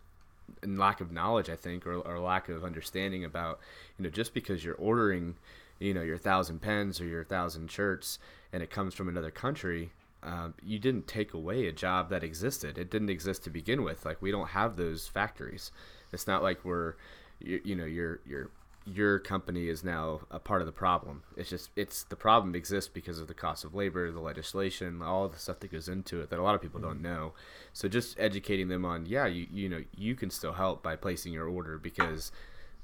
lack 0.64 1.00
of 1.00 1.12
knowledge, 1.12 1.50
I 1.50 1.56
think, 1.56 1.87
or, 1.87 1.95
or 1.95 2.18
lack 2.18 2.49
of 2.49 2.64
understanding 2.64 3.25
about, 3.25 3.61
you 3.99 4.04
know, 4.04 4.11
just 4.11 4.35
because 4.35 4.64
you're 4.64 4.75
ordering, 4.76 5.37
you 5.78 5.95
know, 5.95 6.02
your 6.02 6.18
thousand 6.18 6.61
pens 6.61 7.00
or 7.00 7.04
your 7.04 7.25
thousand 7.25 7.71
shirts, 7.71 8.18
and 8.52 8.62
it 8.62 8.71
comes 8.71 8.95
from 8.95 9.09
another 9.09 9.30
country, 9.30 9.90
um, 10.26 10.54
you 10.62 10.78
didn't 10.78 11.06
take 11.06 11.33
away 11.33 11.66
a 11.66 11.73
job 11.73 12.11
that 12.11 12.25
existed. 12.25 12.76
It 12.76 12.90
didn't 12.90 13.11
exist 13.11 13.45
to 13.45 13.50
begin 13.50 13.85
with. 13.85 14.04
Like 14.04 14.21
we 14.21 14.33
don't 14.33 14.49
have 14.49 14.76
those 14.76 15.06
factories. 15.06 15.71
It's 16.12 16.26
not 16.26 16.42
like 16.42 16.64
we're, 16.64 16.95
you, 17.40 17.61
you 17.64 17.76
know, 17.76 17.85
your 17.85 18.21
your 18.26 18.50
your 18.85 19.18
company 19.18 19.68
is 19.68 19.83
now 19.83 20.21
a 20.30 20.40
part 20.40 20.62
of 20.62 20.66
the 20.66 20.73
problem. 20.73 21.23
It's 21.37 21.50
just 21.50 21.71
it's 21.76 22.02
the 22.02 22.16
problem 22.16 22.56
exists 22.56 22.90
because 22.92 23.21
of 23.21 23.28
the 23.28 23.35
cost 23.35 23.64
of 23.64 23.75
labor, 23.75 24.11
the 24.11 24.21
legislation, 24.21 25.00
all 25.00 25.28
the 25.28 25.38
stuff 25.38 25.61
that 25.61 25.71
goes 25.71 25.88
into 25.88 26.21
it 26.21 26.30
that 26.30 26.40
a 26.40 26.42
lot 26.42 26.56
of 26.56 26.62
people 26.62 26.80
don't 26.80 27.00
know. 27.00 27.33
So 27.73 27.88
just 27.88 28.18
educating 28.18 28.68
them 28.68 28.85
on, 28.85 29.06
yeah, 29.06 29.26
you 29.26 29.47
you 29.52 29.68
know, 29.68 29.85
you 29.97 30.16
can 30.16 30.30
still 30.30 30.54
help 30.54 30.83
by 30.83 30.97
placing 30.97 31.33
your 31.33 31.47
order 31.47 31.78
because 31.78 32.33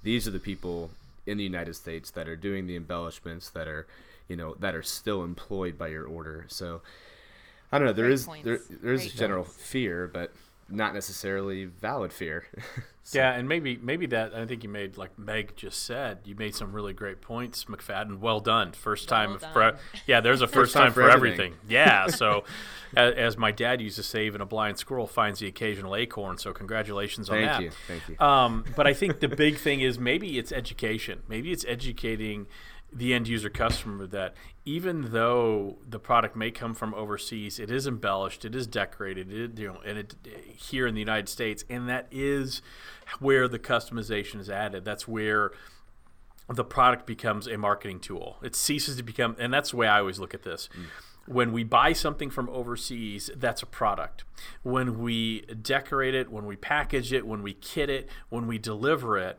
these 0.04 0.28
are 0.28 0.32
the 0.32 0.40
people 0.40 0.90
in 1.26 1.38
the 1.38 1.44
United 1.44 1.74
States 1.74 2.10
that 2.12 2.28
are 2.28 2.36
doing 2.36 2.66
the 2.66 2.76
embellishments 2.76 3.50
that 3.50 3.66
are, 3.66 3.86
you 4.28 4.36
know, 4.36 4.54
that 4.60 4.74
are 4.76 4.82
still 4.82 5.24
employed 5.24 5.76
by 5.76 5.88
your 5.88 6.04
order. 6.04 6.46
So 6.48 6.82
I 7.72 7.78
don't 7.78 7.86
know, 7.86 7.92
there 7.92 8.04
Great 8.06 8.14
is 8.14 8.26
there 8.44 8.60
there 8.82 8.92
is 8.92 9.02
Great 9.02 9.14
general 9.16 9.44
points. 9.44 9.56
fear, 9.62 10.10
but 10.12 10.32
not 10.68 10.94
necessarily 10.94 11.64
valid 11.66 12.12
fear. 12.12 12.44
So- 13.04 13.18
Yeah, 13.18 13.32
and 13.32 13.48
maybe 13.48 13.76
maybe 13.82 14.06
that 14.06 14.32
I 14.32 14.46
think 14.46 14.62
you 14.62 14.68
made 14.68 14.96
like 14.96 15.18
Meg 15.18 15.56
just 15.56 15.82
said. 15.86 16.18
You 16.24 16.36
made 16.36 16.54
some 16.54 16.72
really 16.72 16.92
great 16.92 17.20
points, 17.20 17.64
McFadden. 17.64 18.20
Well 18.20 18.38
done. 18.38 18.70
First 18.70 19.10
Well 19.10 19.18
time 19.26 19.38
done. 19.38 19.52
for 19.52 19.76
yeah. 20.06 20.20
There's 20.20 20.40
a 20.40 20.46
first, 20.58 20.72
time 20.72 20.84
time, 20.84 20.92
for 20.92 21.02
for 21.02 21.10
everything. 21.10 21.54
everything. 21.54 21.54
Yeah. 21.68 22.06
So, 22.06 22.44
as, 22.96 23.14
as 23.14 23.36
my 23.36 23.50
dad 23.50 23.80
used 23.80 23.96
to 23.96 24.04
say, 24.04 24.26
even 24.26 24.40
a 24.40 24.46
blind 24.46 24.78
squirrel 24.78 25.08
finds 25.08 25.40
the 25.40 25.48
occasional 25.48 25.96
acorn. 25.96 26.38
So 26.38 26.52
congratulations 26.52 27.28
on 27.28 27.38
Thank 27.38 27.50
that. 27.50 27.62
you, 27.62 27.70
thank 27.88 28.08
you. 28.08 28.20
Um, 28.24 28.64
but 28.76 28.86
I 28.86 28.94
think 28.94 29.18
the 29.18 29.26
big 29.28 29.56
thing 29.56 29.80
is 29.80 29.98
maybe 29.98 30.38
it's 30.38 30.52
education. 30.52 31.24
Maybe 31.26 31.50
it's 31.50 31.64
educating 31.64 32.46
the 32.92 33.14
end 33.14 33.26
user 33.26 33.48
customer 33.48 34.06
that 34.06 34.34
even 34.64 35.12
though 35.12 35.78
the 35.88 35.98
product 35.98 36.36
may 36.36 36.50
come 36.50 36.74
from 36.74 36.94
overseas, 36.94 37.58
it 37.58 37.70
is 37.70 37.86
embellished, 37.86 38.44
it 38.44 38.54
is 38.54 38.66
decorated, 38.66 39.32
it, 39.32 39.58
you 39.58 39.68
know, 39.68 39.80
and 39.84 39.98
it 39.98 40.14
here 40.54 40.86
in 40.86 40.94
the 40.94 41.00
United 41.00 41.28
States, 41.28 41.64
and 41.70 41.88
that 41.88 42.06
is 42.10 42.60
where 43.18 43.48
the 43.48 43.58
customization 43.58 44.38
is 44.40 44.50
added. 44.50 44.84
That's 44.84 45.08
where 45.08 45.52
the 46.48 46.64
product 46.64 47.06
becomes 47.06 47.46
a 47.46 47.56
marketing 47.56 48.00
tool. 48.00 48.36
It 48.42 48.54
ceases 48.54 48.96
to 48.96 49.02
become, 49.02 49.36
and 49.38 49.52
that's 49.52 49.70
the 49.70 49.76
way 49.76 49.88
I 49.88 50.00
always 50.00 50.18
look 50.18 50.34
at 50.34 50.42
this. 50.42 50.68
Mm. 50.76 50.84
When 51.32 51.52
we 51.52 51.62
buy 51.62 51.92
something 51.92 52.30
from 52.30 52.48
overseas, 52.50 53.30
that's 53.36 53.62
a 53.62 53.66
product. 53.66 54.24
When 54.62 54.98
we 54.98 55.42
decorate 55.42 56.14
it, 56.14 56.30
when 56.30 56.46
we 56.46 56.56
package 56.56 57.12
it, 57.12 57.26
when 57.26 57.42
we 57.42 57.54
kit 57.54 57.88
it, 57.88 58.08
when 58.28 58.46
we 58.46 58.58
deliver 58.58 59.16
it, 59.18 59.38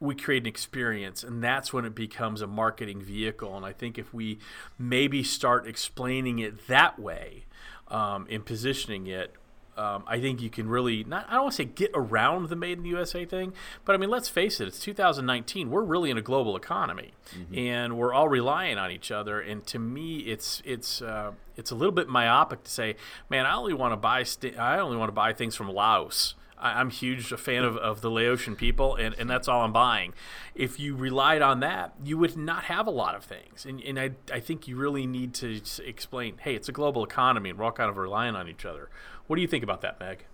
we 0.00 0.14
create 0.14 0.42
an 0.42 0.46
experience 0.46 1.22
and 1.22 1.42
that's 1.42 1.72
when 1.72 1.84
it 1.84 1.94
becomes 1.94 2.40
a 2.40 2.46
marketing 2.46 3.00
vehicle 3.00 3.56
and 3.56 3.64
i 3.64 3.72
think 3.72 3.98
if 3.98 4.12
we 4.12 4.38
maybe 4.78 5.22
start 5.22 5.66
explaining 5.66 6.38
it 6.38 6.66
that 6.66 6.98
way 6.98 7.44
um, 7.88 8.26
and 8.30 8.44
positioning 8.44 9.06
it 9.06 9.34
um, 9.76 10.04
I 10.06 10.20
think 10.20 10.40
you 10.40 10.48
can 10.48 10.68
really 10.68 11.04
not. 11.04 11.26
I 11.28 11.34
don't 11.34 11.42
want 11.42 11.52
to 11.52 11.56
say 11.56 11.64
get 11.66 11.90
around 11.94 12.48
the 12.48 12.56
"Made 12.56 12.78
in 12.78 12.82
the 12.82 12.88
USA" 12.90 13.26
thing, 13.26 13.52
but 13.84 13.94
I 13.94 13.98
mean, 13.98 14.08
let's 14.08 14.28
face 14.28 14.58
it. 14.58 14.68
It's 14.68 14.80
2019. 14.80 15.70
We're 15.70 15.82
really 15.82 16.10
in 16.10 16.16
a 16.16 16.22
global 16.22 16.56
economy, 16.56 17.12
and 17.54 17.98
we're 17.98 18.14
all 18.14 18.28
relying 18.28 18.78
on 18.78 18.90
each 18.90 19.10
other. 19.10 19.38
And 19.38 19.66
to 19.66 19.78
me, 19.78 20.20
it's 20.20 20.62
it's 20.64 21.02
uh, 21.02 21.32
it's 21.56 21.70
a 21.70 21.74
little 21.74 21.92
bit 21.92 22.08
myopic 22.08 22.64
to 22.64 22.70
say, 22.70 22.96
"Man, 23.28 23.44
I 23.44 23.54
only 23.54 23.74
want 23.74 23.92
to 23.92 23.96
buy 23.98 24.22
st- 24.22 24.58
I 24.58 24.78
only 24.78 24.96
want 24.96 25.08
to 25.08 25.14
buy 25.14 25.34
things 25.34 25.54
from 25.54 25.68
Laos." 25.70 26.34
I- 26.58 26.80
I'm 26.80 26.90
huge 26.90 27.32
a 27.32 27.36
fan 27.36 27.64
of, 27.64 27.76
of 27.76 28.00
the 28.00 28.10
Laotian 28.10 28.56
people, 28.56 28.94
and, 28.96 29.14
and 29.18 29.28
that's 29.28 29.48
all 29.48 29.62
I'm 29.62 29.72
buying. 29.72 30.14
If 30.54 30.78
you 30.80 30.96
relied 30.96 31.42
on 31.42 31.60
that, 31.60 31.94
you 32.02 32.18
would 32.18 32.36
not 32.36 32.64
have 32.64 32.86
a 32.86 32.90
lot 32.90 33.14
of 33.14 33.24
things. 33.24 33.64
And, 33.64 33.80
and 33.82 33.98
I, 33.98 34.10
I 34.32 34.40
think 34.40 34.66
you 34.68 34.76
really 34.76 35.06
need 35.06 35.34
to 35.34 35.60
explain 35.84 36.38
hey, 36.38 36.54
it's 36.54 36.68
a 36.68 36.72
global 36.72 37.04
economy, 37.04 37.50
and 37.50 37.58
we're 37.58 37.64
all 37.64 37.72
kind 37.72 37.90
of 37.90 37.96
relying 37.96 38.34
on 38.34 38.48
each 38.48 38.64
other. 38.64 38.88
What 39.26 39.36
do 39.36 39.42
you 39.42 39.48
think 39.48 39.64
about 39.64 39.80
that, 39.82 39.98
Meg? 40.00 40.24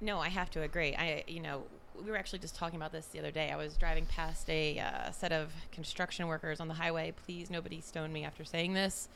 No, 0.00 0.18
I 0.18 0.28
have 0.28 0.50
to 0.50 0.62
agree. 0.62 0.94
I, 0.94 1.24
you 1.26 1.40
know, 1.40 1.64
we 2.02 2.10
were 2.10 2.16
actually 2.16 2.40
just 2.40 2.56
talking 2.56 2.76
about 2.76 2.92
this 2.92 3.06
the 3.06 3.18
other 3.18 3.30
day. 3.30 3.50
I 3.50 3.56
was 3.56 3.76
driving 3.76 4.06
past 4.06 4.50
a 4.50 4.78
uh, 4.78 5.10
set 5.12 5.32
of 5.32 5.52
construction 5.72 6.26
workers 6.26 6.60
on 6.60 6.68
the 6.68 6.74
highway. 6.74 7.12
Please, 7.24 7.50
nobody 7.50 7.80
stone 7.80 8.12
me 8.12 8.24
after 8.24 8.44
saying 8.44 8.74
this, 8.74 9.08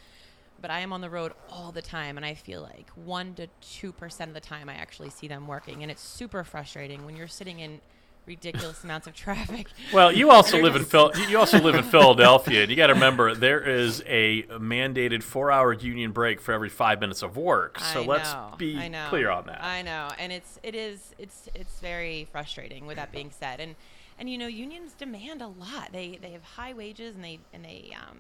but 0.61 0.71
I 0.71 0.81
am 0.81 0.93
on 0.93 1.01
the 1.01 1.11
road 1.11 1.33
all 1.51 1.73
the 1.73 1.83
time, 1.83 2.17
and 2.17 2.27
I 2.27 2.35
feel 2.35 2.63
like 2.63 2.89
one 2.95 3.35
to 3.35 3.47
two 3.61 3.93
percent 3.93 4.29
of 4.29 4.35
the 4.35 4.41
time 4.41 4.69
I 4.69 4.75
actually 4.75 5.11
see 5.11 5.29
them 5.29 5.47
working, 5.47 5.83
and 5.83 5.91
it's 5.91 6.03
super 6.03 6.45
frustrating 6.45 7.05
when 7.05 7.17
you're 7.17 7.29
sitting 7.29 7.61
in 7.61 7.81
ridiculous 8.27 8.85
amounts 8.85 9.07
of 9.07 9.15
traffic. 9.15 9.69
Well, 9.93 10.13
you 10.13 10.31
also 10.31 10.61
live 10.61 10.77
in 10.77 10.85
Phil. 10.93 11.11
You 11.29 11.39
also 11.39 11.59
live 11.61 11.75
in 11.75 11.85
Philadelphia, 11.85 12.63
and 12.63 12.71
you 12.71 12.77
got 12.77 12.89
to 12.89 12.95
remember 12.95 13.35
there 13.35 13.61
is 13.61 14.03
a 14.07 14.43
mandated 14.43 15.23
four-hour 15.23 15.73
union 15.73 16.13
break 16.13 16.41
for 16.41 16.53
every 16.53 16.69
five 16.69 17.01
minutes 17.01 17.23
of 17.23 17.37
work. 17.39 17.81
So 17.81 18.03
I 18.03 18.07
let's 18.07 18.33
know, 18.33 18.55
be 18.59 18.91
clear 19.09 19.31
on 19.31 19.47
that. 19.47 19.65
I 19.65 19.81
know, 19.83 20.11
and 20.19 20.31
it's 20.31 20.61
it 20.63 20.75
is 20.75 21.15
it's 21.19 21.49
it's 21.55 21.81
very 21.81 22.29
frustrating. 22.31 22.87
With 22.87 22.97
that 22.97 23.11
being 23.13 23.31
said, 23.31 23.61
and 23.61 23.77
and 24.19 24.29
you 24.29 24.37
know 24.37 24.47
unions 24.47 24.93
demand 24.93 25.41
a 25.41 25.47
lot. 25.47 25.93
They 25.93 26.19
they 26.21 26.31
have 26.33 26.43
high 26.43 26.75
wages 26.75 27.15
and 27.15 27.25
they 27.25 27.39
and 27.55 27.65
they 27.65 27.97
um 27.99 28.19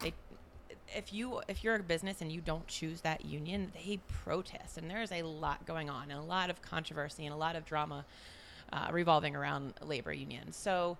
they 0.00 0.12
if 0.94 1.12
you 1.12 1.40
if 1.48 1.62
you're 1.64 1.76
a 1.76 1.82
business 1.82 2.20
and 2.20 2.30
you 2.30 2.40
don't 2.40 2.66
choose 2.66 3.00
that 3.02 3.24
union, 3.24 3.72
they 3.74 4.00
protest, 4.08 4.78
and 4.78 4.90
there 4.90 5.02
is 5.02 5.12
a 5.12 5.22
lot 5.22 5.64
going 5.66 5.90
on 5.90 6.10
and 6.10 6.18
a 6.18 6.24
lot 6.24 6.50
of 6.50 6.62
controversy 6.62 7.24
and 7.24 7.34
a 7.34 7.36
lot 7.36 7.56
of 7.56 7.64
drama 7.64 8.04
uh, 8.72 8.88
revolving 8.92 9.36
around 9.36 9.74
labor 9.84 10.12
unions. 10.12 10.56
So. 10.56 10.96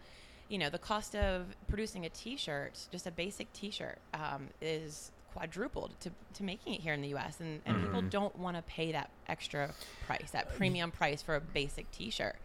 You 0.49 0.59
know, 0.59 0.69
the 0.69 0.79
cost 0.79 1.15
of 1.15 1.47
producing 1.69 2.07
a 2.07 2.09
T-shirt, 2.09 2.77
just 2.91 3.07
a 3.07 3.13
basic 3.13 3.53
T-shirt, 3.53 3.99
um, 4.13 4.49
is 4.61 5.13
quadrupled 5.33 5.93
to, 6.01 6.11
to 6.35 6.43
making 6.43 6.75
it 6.75 6.81
here 6.81 6.93
in 6.93 7.03
the 7.03 7.09
U.S. 7.09 7.41
and, 7.41 7.61
and 7.65 7.83
people 7.83 8.03
don't 8.03 8.37
want 8.37 8.57
to 8.57 8.63
pay 8.63 8.93
that 8.93 9.11
extra 9.29 9.71
price, 10.07 10.31
that 10.33 10.57
premium 10.57 10.91
price 10.91 11.23
for 11.23 11.37
a 11.37 11.41
basic 11.41 11.91
T-shirt. 11.93 12.37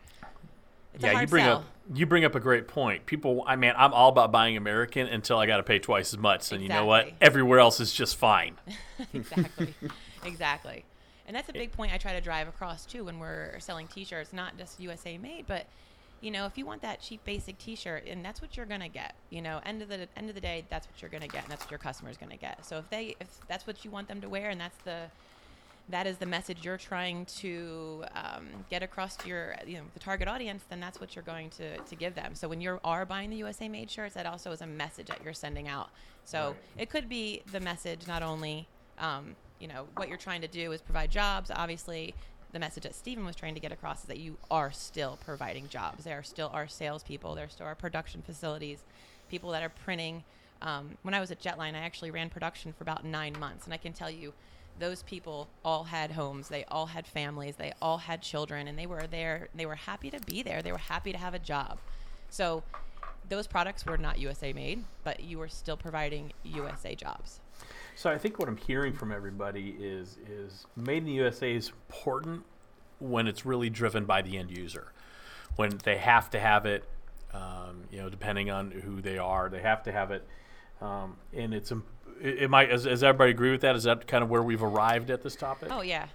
It's 0.95 1.03
yeah, 1.03 1.21
you 1.21 1.27
bring 1.27 1.45
sell. 1.45 1.57
up 1.57 1.65
you 1.93 2.05
bring 2.05 2.25
up 2.25 2.35
a 2.35 2.39
great 2.39 2.67
point. 2.67 3.05
People, 3.05 3.43
I 3.45 3.55
mean, 3.55 3.73
I'm 3.77 3.93
all 3.93 4.09
about 4.09 4.31
buying 4.31 4.57
American 4.57 5.07
until 5.07 5.37
I 5.37 5.45
got 5.45 5.57
to 5.57 5.63
pay 5.63 5.79
twice 5.79 6.13
as 6.13 6.19
much, 6.19 6.51
and 6.51 6.61
you 6.63 6.69
know 6.69 6.85
what? 6.85 7.11
Everywhere 7.21 7.59
else 7.59 7.79
is 7.79 7.93
just 7.93 8.15
fine. 8.15 8.55
exactly, 9.13 9.75
exactly. 10.23 10.85
And 11.27 11.35
that's 11.35 11.49
a 11.49 11.53
big 11.53 11.71
point 11.71 11.93
I 11.93 11.97
try 11.97 12.13
to 12.13 12.21
drive 12.21 12.47
across 12.47 12.85
too 12.85 13.05
when 13.05 13.19
we're 13.19 13.59
selling 13.59 13.87
T-shirts, 13.87 14.33
not 14.33 14.57
just 14.57 14.79
USA 14.79 15.17
made, 15.17 15.45
but 15.47 15.67
you 16.21 16.31
know, 16.31 16.45
if 16.45 16.57
you 16.57 16.65
want 16.65 16.81
that 16.81 17.01
cheap 17.01 17.23
basic 17.23 17.57
T-shirt, 17.59 18.05
and 18.07 18.23
that's 18.25 18.41
what 18.41 18.57
you're 18.57 18.65
gonna 18.65 18.89
get. 18.89 19.15
You 19.29 19.41
know, 19.41 19.59
end 19.65 19.81
of 19.81 19.89
the 19.89 20.07
end 20.15 20.29
of 20.29 20.35
the 20.35 20.41
day, 20.41 20.65
that's 20.69 20.87
what 20.87 21.01
you're 21.01 21.11
gonna 21.11 21.27
get, 21.27 21.43
and 21.43 21.51
that's 21.51 21.63
what 21.63 21.71
your 21.71 21.77
customer's 21.77 22.17
gonna 22.17 22.37
get. 22.37 22.65
So 22.65 22.77
if 22.77 22.89
they, 22.89 23.15
if 23.19 23.27
that's 23.47 23.67
what 23.67 23.85
you 23.85 23.91
want 23.91 24.07
them 24.07 24.21
to 24.21 24.29
wear, 24.29 24.49
and 24.49 24.59
that's 24.59 24.77
the 24.83 25.03
that 25.89 26.07
is 26.07 26.17
the 26.17 26.25
message 26.25 26.65
you're 26.65 26.77
trying 26.77 27.25
to 27.25 28.03
um, 28.15 28.47
get 28.69 28.81
across 28.81 29.15
to 29.15 29.27
your 29.27 29.55
you 29.67 29.77
know 29.77 29.83
the 29.93 29.99
target 29.99 30.27
audience 30.27 30.63
then 30.69 30.79
that's 30.79 30.99
what 30.99 31.15
you're 31.15 31.23
going 31.23 31.49
to, 31.49 31.77
to 31.77 31.95
give 31.95 32.15
them 32.15 32.33
so 32.33 32.47
when 32.47 32.59
you 32.59 32.79
are 32.83 33.05
buying 33.05 33.29
the 33.29 33.37
usa 33.37 33.69
made 33.69 33.89
shirts 33.89 34.15
that 34.15 34.25
also 34.25 34.51
is 34.51 34.61
a 34.61 34.67
message 34.67 35.07
that 35.07 35.19
you're 35.23 35.33
sending 35.33 35.67
out 35.67 35.89
so 36.23 36.55
it 36.77 36.89
could 36.89 37.07
be 37.07 37.41
the 37.51 37.59
message 37.59 38.07
not 38.07 38.23
only 38.23 38.67
um, 38.97 39.35
you 39.59 39.67
know 39.67 39.85
what 39.95 40.07
you're 40.07 40.17
trying 40.17 40.41
to 40.41 40.47
do 40.47 40.71
is 40.71 40.81
provide 40.81 41.11
jobs 41.11 41.51
obviously 41.53 42.15
the 42.55 42.59
message 42.59 42.83
that 42.83 42.95
Stephen 42.95 43.25
was 43.25 43.35
trying 43.35 43.53
to 43.53 43.59
get 43.59 43.73
across 43.73 43.99
is 43.99 44.05
that 44.05 44.17
you 44.17 44.37
are 44.49 44.71
still 44.71 45.19
providing 45.25 45.67
jobs. 45.67 46.05
There 46.05 46.17
are 46.17 46.23
still 46.23 46.49
our 46.53 46.69
salespeople. 46.69 47.35
There 47.35 47.49
still 47.49 47.65
are 47.65 47.75
production 47.75 48.21
facilities, 48.21 48.85
people 49.29 49.51
that 49.51 49.61
are 49.61 49.67
printing. 49.67 50.23
Um, 50.61 50.97
when 51.01 51.13
I 51.13 51.19
was 51.19 51.31
at 51.31 51.41
Jetline, 51.41 51.75
I 51.75 51.79
actually 51.79 52.11
ran 52.11 52.29
production 52.29 52.71
for 52.71 52.85
about 52.85 53.03
nine 53.03 53.35
months, 53.41 53.65
and 53.65 53.73
I 53.73 53.77
can 53.77 53.91
tell 53.91 54.09
you, 54.09 54.33
those 54.79 55.03
people 55.03 55.47
all 55.63 55.85
had 55.85 56.11
homes. 56.11 56.47
They 56.49 56.65
all 56.65 56.87
had 56.87 57.07
families. 57.07 57.55
They 57.55 57.73
all 57.81 57.97
had 57.97 58.21
children, 58.21 58.67
and 58.67 58.77
they 58.77 58.85
were 58.85 59.07
there. 59.07 59.47
They 59.55 59.65
were 59.65 59.75
happy 59.75 60.09
to 60.11 60.19
be 60.21 60.43
there. 60.43 60.61
They 60.61 60.71
were 60.71 60.77
happy 60.77 61.11
to 61.11 61.17
have 61.17 61.33
a 61.33 61.39
job. 61.39 61.79
So, 62.29 62.63
those 63.29 63.47
products 63.47 63.85
were 63.85 63.97
not 63.97 64.19
USA 64.19 64.53
made, 64.53 64.83
but 65.03 65.19
you 65.21 65.39
were 65.39 65.47
still 65.47 65.77
providing 65.77 66.31
USA 66.43 66.95
jobs. 66.95 67.39
So 67.95 68.11
I 68.11 68.17
think 68.17 68.39
what 68.39 68.47
I'm 68.47 68.57
hearing 68.57 68.93
from 68.93 69.11
everybody 69.11 69.75
is 69.79 70.17
is 70.29 70.65
made 70.75 70.97
in 70.97 71.05
the 71.05 71.13
USA 71.13 71.55
is 71.55 71.71
important 71.89 72.43
when 72.99 73.27
it's 73.27 73.45
really 73.45 73.69
driven 73.69 74.05
by 74.05 74.21
the 74.21 74.37
end 74.37 74.55
user, 74.55 74.91
when 75.55 75.77
they 75.83 75.97
have 75.97 76.29
to 76.31 76.39
have 76.39 76.65
it. 76.65 76.83
Um, 77.33 77.83
you 77.91 77.97
know, 77.97 78.09
depending 78.09 78.49
on 78.51 78.71
who 78.71 79.01
they 79.01 79.17
are, 79.17 79.49
they 79.49 79.61
have 79.61 79.83
to 79.83 79.91
have 79.91 80.11
it, 80.11 80.27
um, 80.81 81.17
and 81.33 81.53
it's. 81.53 81.71
im- 81.71 81.83
It, 82.21 82.43
it 82.43 82.49
might. 82.49 82.69
Does, 82.69 82.83
does 82.83 83.03
everybody 83.03 83.31
agree 83.31 83.51
with 83.51 83.61
that? 83.61 83.75
Is 83.75 83.83
that 83.83 84.07
kind 84.07 84.23
of 84.23 84.29
where 84.29 84.41
we've 84.43 84.63
arrived 84.63 85.09
at 85.09 85.21
this 85.23 85.35
topic? 85.35 85.69
Oh 85.71 85.81
yeah, 85.81 86.07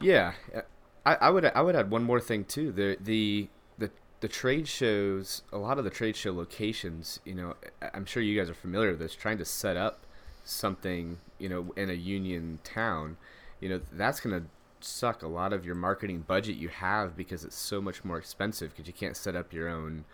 Yeah, 0.00 0.32
uh, 0.54 0.60
I, 1.04 1.14
I 1.16 1.30
would 1.30 1.44
I 1.44 1.60
would 1.62 1.76
add 1.76 1.90
one 1.90 2.02
more 2.04 2.20
thing 2.20 2.44
too. 2.44 2.72
The 2.72 2.96
the 3.00 3.48
the 3.78 3.90
the 4.20 4.28
trade 4.28 4.68
shows, 4.68 5.42
a 5.52 5.58
lot 5.58 5.78
of 5.78 5.84
the 5.84 5.90
trade 5.90 6.16
show 6.16 6.32
locations, 6.32 7.20
you 7.24 7.34
know, 7.34 7.54
I- 7.82 7.90
I'm 7.94 8.04
sure 8.06 8.22
you 8.22 8.38
guys 8.38 8.48
are 8.50 8.54
familiar 8.54 8.90
with 8.90 9.00
this. 9.00 9.14
Trying 9.14 9.38
to 9.38 9.44
set 9.44 9.76
up 9.76 10.06
something, 10.44 11.18
you 11.38 11.48
know, 11.48 11.72
in 11.76 11.90
a 11.90 11.94
union 11.94 12.58
town, 12.64 13.16
you 13.60 13.68
know, 13.68 13.80
that's 13.92 14.20
gonna 14.20 14.44
suck 14.80 15.22
a 15.22 15.28
lot 15.28 15.52
of 15.52 15.64
your 15.64 15.74
marketing 15.76 16.24
budget 16.26 16.56
you 16.56 16.68
have 16.68 17.16
because 17.16 17.44
it's 17.44 17.56
so 17.56 17.80
much 17.80 18.04
more 18.04 18.18
expensive 18.18 18.70
because 18.70 18.86
you 18.88 18.92
can't 18.92 19.16
set 19.16 19.36
up 19.36 19.52
your 19.52 19.68
own, 19.68 20.04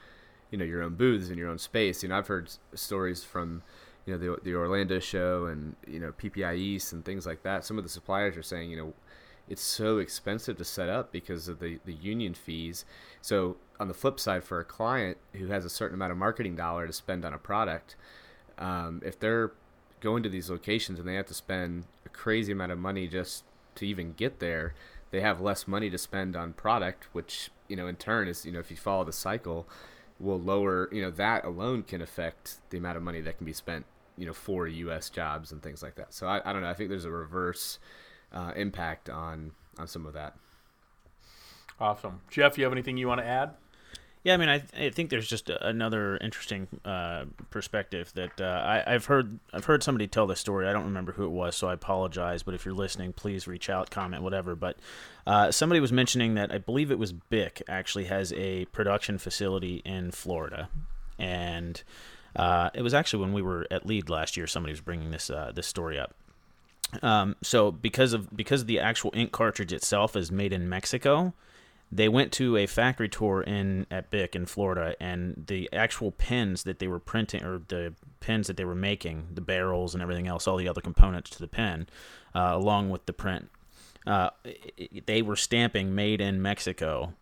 you 0.51 0.59
know, 0.59 0.64
your 0.64 0.83
own 0.83 0.94
booths 0.94 1.31
in 1.31 1.38
your 1.38 1.48
own 1.48 1.59
space. 1.59 2.03
You 2.03 2.11
know, 2.11 2.18
I've 2.18 2.27
heard 2.29 2.51
stories 2.74 3.24
from 3.24 3.62
you 4.08 4.16
know 4.16 4.18
the 4.18 4.40
the 4.42 4.54
Orlando 4.54 4.98
show 4.98 5.46
and 5.46 5.76
you 5.86 6.00
know 6.00 6.12
PPI 6.12 6.56
East 6.56 6.94
and 6.94 7.04
things 7.04 7.26
like 7.26 7.42
that. 7.42 7.64
Some 7.64 7.76
of 7.76 7.84
the 7.84 7.90
suppliers 7.90 8.38
are 8.38 8.42
saying, 8.42 8.70
you 8.70 8.76
know, 8.76 8.94
it's 9.50 9.60
so 9.60 9.98
expensive 9.98 10.56
to 10.56 10.64
set 10.64 10.88
up 10.88 11.12
because 11.12 11.46
of 11.46 11.60
the 11.60 11.78
the 11.84 11.92
union 11.92 12.32
fees. 12.32 12.86
So 13.20 13.58
on 13.78 13.88
the 13.88 13.94
flip 13.94 14.18
side, 14.18 14.44
for 14.44 14.60
a 14.60 14.64
client 14.64 15.18
who 15.34 15.48
has 15.48 15.66
a 15.66 15.70
certain 15.70 15.94
amount 15.94 16.12
of 16.12 16.18
marketing 16.18 16.56
dollar 16.56 16.86
to 16.86 16.92
spend 16.92 17.22
on 17.26 17.34
a 17.34 17.38
product, 17.38 17.96
um, 18.56 19.02
if 19.04 19.20
they're 19.20 19.52
going 20.00 20.22
to 20.22 20.30
these 20.30 20.48
locations 20.48 20.98
and 20.98 21.06
they 21.06 21.14
have 21.14 21.26
to 21.26 21.34
spend 21.34 21.84
a 22.06 22.08
crazy 22.08 22.52
amount 22.52 22.72
of 22.72 22.78
money 22.78 23.08
just 23.08 23.44
to 23.74 23.86
even 23.86 24.14
get 24.14 24.38
there, 24.38 24.74
they 25.10 25.20
have 25.20 25.38
less 25.38 25.68
money 25.68 25.90
to 25.90 25.98
spend 25.98 26.34
on 26.34 26.54
product, 26.54 27.08
which 27.12 27.50
you 27.68 27.76
know 27.76 27.86
in 27.86 27.96
turn 27.96 28.26
is 28.26 28.46
you 28.46 28.52
know 28.52 28.60
if 28.60 28.70
you 28.70 28.76
follow 28.78 29.04
the 29.04 29.12
cycle, 29.12 29.68
will 30.18 30.40
lower 30.40 30.88
you 30.90 31.02
know 31.02 31.10
that 31.10 31.44
alone 31.44 31.82
can 31.82 32.00
affect 32.00 32.56
the 32.70 32.78
amount 32.78 32.96
of 32.96 33.02
money 33.02 33.20
that 33.20 33.36
can 33.36 33.44
be 33.44 33.52
spent 33.52 33.84
you 34.18 34.26
know 34.26 34.33
for 34.33 34.66
U.S. 34.66 35.11
jobs 35.11 35.52
and 35.52 35.62
things 35.62 35.83
like 35.83 35.94
that. 35.96 36.12
So 36.12 36.26
I, 36.26 36.40
I 36.44 36.52
don't 36.52 36.62
know. 36.62 36.68
I 36.68 36.74
think 36.74 36.90
there's 36.90 37.04
a 37.04 37.11
reverse 37.11 37.78
uh, 38.33 38.52
impact 38.57 39.09
on 39.09 39.52
on 39.78 39.87
some 39.87 40.07
of 40.07 40.14
that. 40.14 40.37
Awesome, 41.81 42.20
Jeff. 42.31 42.59
You 42.59 42.64
have 42.64 42.72
anything 42.72 42.96
you 42.96 43.09
want 43.09 43.20
to 43.20 43.26
add? 43.26 43.54
Yeah, 44.24 44.35
I 44.35 44.37
mean, 44.37 44.48
I, 44.48 44.62
I 44.76 44.90
think 44.90 45.11
there's 45.11 45.28
just 45.28 45.48
a, 45.48 45.66
another 45.66 46.16
interesting 46.18 46.66
uh, 46.85 47.26
perspective 47.50 48.12
that 48.14 48.40
uh, 48.40 48.83
I, 48.87 48.92
have 48.92 49.07
heard. 49.07 49.38
I've 49.52 49.64
heard 49.66 49.83
somebody 49.83 50.09
tell 50.09 50.26
this 50.26 50.40
story. 50.40 50.66
I 50.66 50.72
don't 50.72 50.85
remember 50.85 51.12
who 51.12 51.24
it 51.24 51.31
was, 51.31 51.57
so 51.57 51.68
I 51.68 51.72
apologize. 51.72 52.42
But 52.42 52.54
if 52.54 52.64
you're 52.64 52.74
listening, 52.74 53.12
please 53.12 53.46
reach 53.46 53.70
out, 53.70 53.90
comment, 53.90 54.22
whatever. 54.22 54.57
But 54.57 54.76
uh, 55.26 55.52
somebody 55.52 55.81
was 55.81 55.92
mentioning 55.92 56.35
that 56.35 56.52
I 56.52 56.59
believe 56.59 56.90
it 56.90 56.98
was 56.98 57.12
Bic 57.12 57.62
actually 57.68 58.04
has 58.04 58.33
a 58.33 58.64
production 58.66 59.18
facility 59.18 59.83
in 59.85 60.11
Florida, 60.11 60.68
and 61.18 61.83
uh, 62.36 62.70
it 62.74 62.82
was 62.82 62.94
actually 62.94 63.20
when 63.20 63.32
we 63.32 63.42
were 63.42 63.66
at 63.70 63.86
Lead 63.86 64.08
last 64.08 64.36
year. 64.36 64.46
Somebody 64.46 64.72
was 64.72 64.80
bringing 64.80 65.10
this 65.10 65.30
uh, 65.30 65.52
this 65.54 65.66
story 65.66 65.98
up. 65.98 66.14
Um, 67.02 67.36
so 67.42 67.70
because 67.70 68.12
of 68.12 68.34
because 68.36 68.64
the 68.64 68.80
actual 68.80 69.10
ink 69.14 69.32
cartridge 69.32 69.72
itself 69.72 70.16
is 70.16 70.32
made 70.32 70.52
in 70.52 70.68
Mexico 70.68 71.34
they 71.90 72.08
went 72.08 72.32
to 72.32 72.56
a 72.56 72.66
factory 72.66 73.08
tour 73.08 73.40
in 73.42 73.86
at 73.90 74.10
Bic 74.10 74.36
in 74.36 74.46
Florida, 74.46 74.94
and 75.00 75.44
the 75.46 75.70
actual 75.72 76.12
pens 76.12 76.64
that 76.64 76.78
they 76.78 76.88
were 76.88 76.98
printing, 76.98 77.42
or 77.42 77.62
the 77.68 77.94
pens 78.20 78.46
that 78.48 78.56
they 78.56 78.64
were 78.64 78.74
making, 78.74 79.28
the 79.32 79.40
barrels 79.40 79.94
and 79.94 80.02
everything 80.02 80.26
else, 80.26 80.46
all 80.46 80.56
the 80.56 80.68
other 80.68 80.82
components 80.82 81.30
to 81.30 81.38
the 81.38 81.48
pen, 81.48 81.88
uh, 82.34 82.50
along 82.52 82.90
with 82.90 83.06
the 83.06 83.12
print, 83.12 83.50
uh, 84.06 84.30
they 85.06 85.22
were 85.22 85.36
stamping 85.36 85.94
"Made 85.94 86.20
in 86.20 86.42
Mexico" 86.42 87.14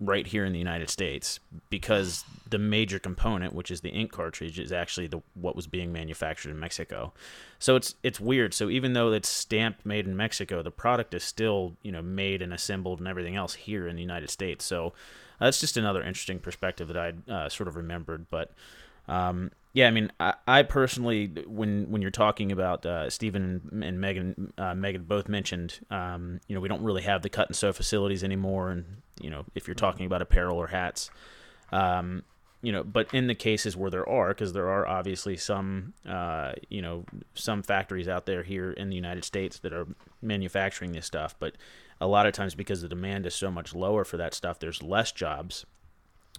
right 0.00 0.26
here 0.26 0.44
in 0.44 0.52
the 0.52 0.58
United 0.58 0.90
States 0.90 1.38
because 1.70 2.24
the 2.48 2.58
major 2.58 2.98
component, 2.98 3.54
which 3.54 3.70
is 3.70 3.80
the 3.80 3.90
ink 3.90 4.12
cartridge, 4.12 4.58
is 4.58 4.72
actually 4.72 5.06
the 5.06 5.22
what 5.34 5.56
was 5.56 5.66
being 5.66 5.92
manufactured 5.92 6.50
in 6.50 6.58
Mexico. 6.58 7.12
So 7.58 7.76
it's 7.76 7.94
it's 8.02 8.20
weird. 8.20 8.54
So 8.54 8.68
even 8.68 8.92
though 8.92 9.12
it's 9.12 9.28
stamped 9.28 9.86
made 9.86 10.06
in 10.06 10.16
Mexico, 10.16 10.62
the 10.62 10.70
product 10.70 11.14
is 11.14 11.22
still 11.22 11.76
you 11.82 11.92
know 11.92 12.02
made 12.02 12.42
and 12.42 12.52
assembled 12.52 12.98
and 12.98 13.08
everything 13.08 13.36
else 13.36 13.54
here 13.54 13.86
in 13.86 13.96
the 13.96 14.02
United 14.02 14.30
States. 14.30 14.64
So 14.64 14.92
that's 15.38 15.60
just 15.60 15.76
another 15.76 16.02
interesting 16.02 16.38
perspective 16.38 16.88
that 16.88 16.96
I 16.96 17.32
uh, 17.32 17.48
sort 17.48 17.68
of 17.68 17.76
remembered. 17.76 18.26
But 18.30 18.52
um, 19.08 19.50
yeah, 19.74 19.88
I 19.88 19.90
mean, 19.90 20.12
I, 20.20 20.34
I, 20.46 20.62
personally, 20.64 21.32
when 21.46 21.90
when 21.90 22.02
you're 22.02 22.10
talking 22.10 22.52
about 22.52 22.84
uh, 22.84 23.08
Stephen 23.08 23.82
and 23.82 24.00
Megan, 24.00 24.52
uh, 24.58 24.74
Megan 24.74 25.04
both 25.04 25.28
mentioned, 25.28 25.80
um, 25.90 26.40
you 26.46 26.54
know, 26.54 26.60
we 26.60 26.68
don't 26.68 26.82
really 26.82 27.02
have 27.02 27.22
the 27.22 27.30
cut 27.30 27.48
and 27.48 27.56
sew 27.56 27.72
facilities 27.72 28.22
anymore, 28.22 28.70
and 28.70 28.84
you 29.20 29.30
know, 29.30 29.44
if 29.54 29.66
you're 29.66 29.74
talking 29.74 30.04
about 30.04 30.20
apparel 30.20 30.58
or 30.58 30.66
hats, 30.66 31.10
um, 31.72 32.22
you 32.60 32.70
know, 32.70 32.84
but 32.84 33.12
in 33.14 33.28
the 33.28 33.34
cases 33.34 33.74
where 33.74 33.90
there 33.90 34.06
are, 34.06 34.28
because 34.28 34.52
there 34.52 34.68
are 34.68 34.86
obviously 34.86 35.38
some, 35.38 35.94
uh, 36.06 36.52
you 36.68 36.82
know, 36.82 37.06
some 37.34 37.62
factories 37.62 38.08
out 38.08 38.26
there 38.26 38.42
here 38.42 38.72
in 38.72 38.90
the 38.90 38.96
United 38.96 39.24
States 39.24 39.58
that 39.60 39.72
are 39.72 39.86
manufacturing 40.20 40.92
this 40.92 41.06
stuff, 41.06 41.34
but 41.38 41.56
a 41.98 42.06
lot 42.06 42.26
of 42.26 42.34
times 42.34 42.54
because 42.54 42.82
the 42.82 42.88
demand 42.88 43.24
is 43.24 43.34
so 43.34 43.50
much 43.50 43.74
lower 43.74 44.04
for 44.04 44.18
that 44.18 44.34
stuff, 44.34 44.58
there's 44.58 44.82
less 44.82 45.12
jobs 45.12 45.64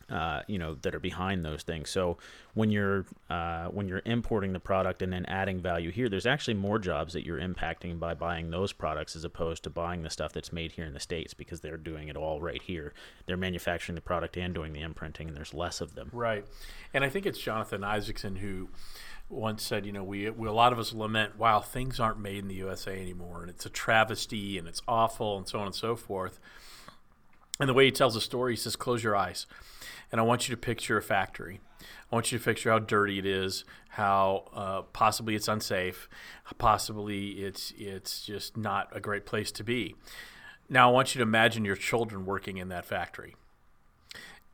uh, 0.09 0.41
you 0.47 0.57
know 0.57 0.75
that 0.81 0.93
are 0.93 0.99
behind 0.99 1.43
those 1.43 1.63
things. 1.63 1.89
So 1.89 2.17
when 2.53 2.69
you're 2.69 3.05
uh, 3.29 3.65
when 3.65 3.87
you're 3.87 4.01
importing 4.05 4.53
the 4.53 4.59
product 4.59 5.01
and 5.01 5.11
then 5.11 5.25
adding 5.25 5.61
value 5.61 5.91
here, 5.91 6.09
there's 6.09 6.25
actually 6.25 6.55
more 6.55 6.79
jobs 6.79 7.13
that 7.13 7.25
you're 7.25 7.39
impacting 7.39 7.99
by 7.99 8.13
buying 8.13 8.51
those 8.51 8.73
products 8.73 9.15
as 9.15 9.23
opposed 9.23 9.63
to 9.63 9.69
buying 9.69 10.03
the 10.03 10.09
stuff 10.09 10.33
that's 10.33 10.51
made 10.51 10.73
here 10.73 10.85
in 10.85 10.93
the 10.93 10.99
states 10.99 11.33
because 11.33 11.61
they're 11.61 11.77
doing 11.77 12.07
it 12.07 12.17
all 12.17 12.41
right 12.41 12.61
here. 12.61 12.93
They're 13.25 13.37
manufacturing 13.37 13.95
the 13.95 14.01
product 14.01 14.37
and 14.37 14.53
doing 14.53 14.73
the 14.73 14.81
imprinting, 14.81 15.27
and 15.27 15.37
there's 15.37 15.53
less 15.53 15.81
of 15.81 15.95
them. 15.95 16.09
Right, 16.11 16.45
and 16.93 17.03
I 17.03 17.09
think 17.09 17.25
it's 17.25 17.39
Jonathan 17.39 17.83
Isaacson 17.83 18.37
who 18.37 18.69
once 19.29 19.63
said, 19.63 19.85
you 19.85 19.91
know, 19.91 20.03
we, 20.03 20.29
we, 20.29 20.47
a 20.47 20.53
lot 20.53 20.73
of 20.73 20.79
us 20.79 20.93
lament, 20.93 21.37
wow, 21.39 21.59
things 21.59 21.99
aren't 21.99 22.19
made 22.19 22.39
in 22.39 22.47
the 22.47 22.55
USA 22.55 22.99
anymore, 22.99 23.41
and 23.41 23.49
it's 23.49 23.65
a 23.65 23.69
travesty, 23.69 24.57
and 24.57 24.67
it's 24.67 24.81
awful, 24.87 25.37
and 25.37 25.47
so 25.47 25.59
on 25.59 25.65
and 25.65 25.75
so 25.75 25.95
forth. 25.95 26.39
And 27.59 27.69
the 27.69 27.73
way 27.73 27.85
he 27.85 27.91
tells 27.91 28.15
the 28.15 28.21
story, 28.21 28.53
he 28.53 28.57
says, 28.57 28.75
close 28.75 29.03
your 29.03 29.15
eyes 29.15 29.45
and 30.13 30.21
I 30.21 30.23
want 30.23 30.47
you 30.47 30.55
to 30.55 30.61
picture 30.61 30.95
a 30.95 31.01
factory. 31.01 31.59
I 31.81 32.15
want 32.15 32.31
you 32.31 32.37
to 32.37 32.45
picture 32.45 32.69
how 32.69 32.77
dirty 32.77 33.17
it 33.17 33.25
is, 33.25 33.65
how 33.89 34.45
uh, 34.53 34.83
possibly 34.93 35.33
it's 35.33 35.47
unsafe, 35.47 36.07
possibly 36.59 37.43
it's 37.43 37.73
it's 37.77 38.23
just 38.23 38.55
not 38.55 38.95
a 38.95 38.99
great 38.99 39.25
place 39.25 39.51
to 39.53 39.63
be. 39.63 39.95
Now 40.69 40.87
I 40.87 40.93
want 40.93 41.15
you 41.15 41.19
to 41.19 41.23
imagine 41.23 41.65
your 41.65 41.75
children 41.75 42.27
working 42.27 42.57
in 42.57 42.69
that 42.69 42.85
factory. 42.85 43.35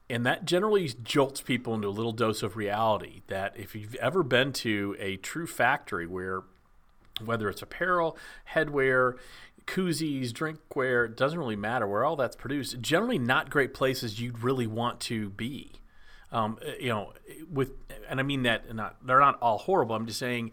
And 0.09 0.25
that 0.25 0.45
generally 0.45 0.87
jolts 1.03 1.41
people 1.41 1.73
into 1.73 1.89
a 1.89 1.91
little 1.91 2.13
dose 2.13 2.41
of 2.41 2.55
reality 2.55 3.21
that 3.27 3.53
if 3.57 3.75
you've 3.75 3.95
ever 3.95 4.23
been 4.23 4.53
to 4.53 4.95
a 4.97 5.17
true 5.17 5.45
factory 5.45 6.07
where 6.07 6.43
whether 7.23 7.49
it's 7.49 7.61
apparel, 7.61 8.17
headwear, 8.53 9.17
koozies, 9.65 10.31
drinkware, 10.31 11.05
it 11.05 11.17
doesn't 11.17 11.39
really 11.39 11.55
matter 11.55 11.87
where 11.87 12.03
all 12.03 12.15
that's 12.15 12.35
produced. 12.35 12.79
Generally, 12.81 13.19
not 13.19 13.49
great 13.49 13.73
places 13.73 14.19
you'd 14.19 14.43
really 14.43 14.67
want 14.67 14.99
to 15.01 15.29
be. 15.29 15.73
Um, 16.31 16.59
eh, 16.65 16.73
you 16.81 16.89
know, 16.89 17.13
with 17.51 17.71
and 18.07 18.19
I 18.19 18.23
mean 18.23 18.43
that 18.43 18.73
not 18.75 18.97
they're 19.05 19.19
not 19.19 19.39
all 19.41 19.57
horrible. 19.57 19.95
I'm 19.95 20.05
just 20.05 20.19
saying 20.19 20.51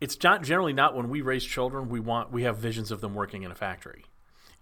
it's 0.00 0.20
not 0.22 0.42
generally 0.42 0.72
not 0.72 0.96
when 0.96 1.08
we 1.08 1.20
raise 1.20 1.44
children 1.44 1.88
we 1.88 2.00
want 2.00 2.32
we 2.32 2.42
have 2.44 2.58
visions 2.58 2.90
of 2.90 3.00
them 3.00 3.14
working 3.14 3.42
in 3.42 3.50
a 3.50 3.54
factory, 3.54 4.04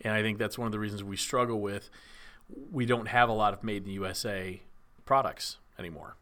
and 0.01 0.12
I 0.12 0.23
think 0.23 0.38
that's 0.38 0.59
one 0.59 0.66
of 0.66 0.73
the 0.73 0.79
reasons 0.79 1.05
we 1.05 1.16
struggle 1.16 1.61
with. 1.61 1.90
We 2.73 2.85
don't 2.85 3.07
have 3.07 3.29
a 3.29 3.33
lot 3.33 3.55
of 3.55 3.62
made 3.62 3.83
in 3.83 3.85
the 3.85 3.93
USA 3.93 4.61
products 5.05 5.59
anymore. 5.79 6.16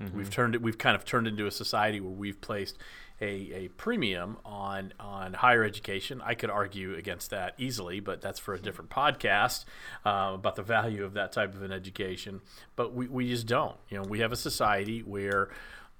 Mm-hmm. 0.00 0.16
We've 0.16 0.30
turned 0.30 0.54
it. 0.54 0.62
We've 0.62 0.78
kind 0.78 0.94
of 0.94 1.04
turned 1.04 1.26
into 1.26 1.46
a 1.46 1.50
society 1.50 2.00
where 2.00 2.12
we've 2.12 2.40
placed 2.40 2.78
a, 3.20 3.26
a 3.26 3.68
premium 3.76 4.36
on 4.44 4.92
on 5.00 5.34
higher 5.34 5.64
education. 5.64 6.22
I 6.24 6.34
could 6.34 6.50
argue 6.50 6.94
against 6.94 7.30
that 7.30 7.54
easily, 7.58 8.00
but 8.00 8.20
that's 8.20 8.38
for 8.38 8.54
a 8.54 8.60
different 8.60 8.90
podcast 8.90 9.64
uh, 10.06 10.32
about 10.34 10.56
the 10.56 10.62
value 10.62 11.04
of 11.04 11.14
that 11.14 11.32
type 11.32 11.54
of 11.54 11.62
an 11.62 11.72
education. 11.72 12.40
But 12.76 12.94
we, 12.94 13.08
we 13.08 13.28
just 13.28 13.46
don't. 13.46 13.76
You 13.88 13.98
know, 13.98 14.04
we 14.08 14.20
have 14.20 14.32
a 14.32 14.36
society 14.36 15.00
where 15.00 15.50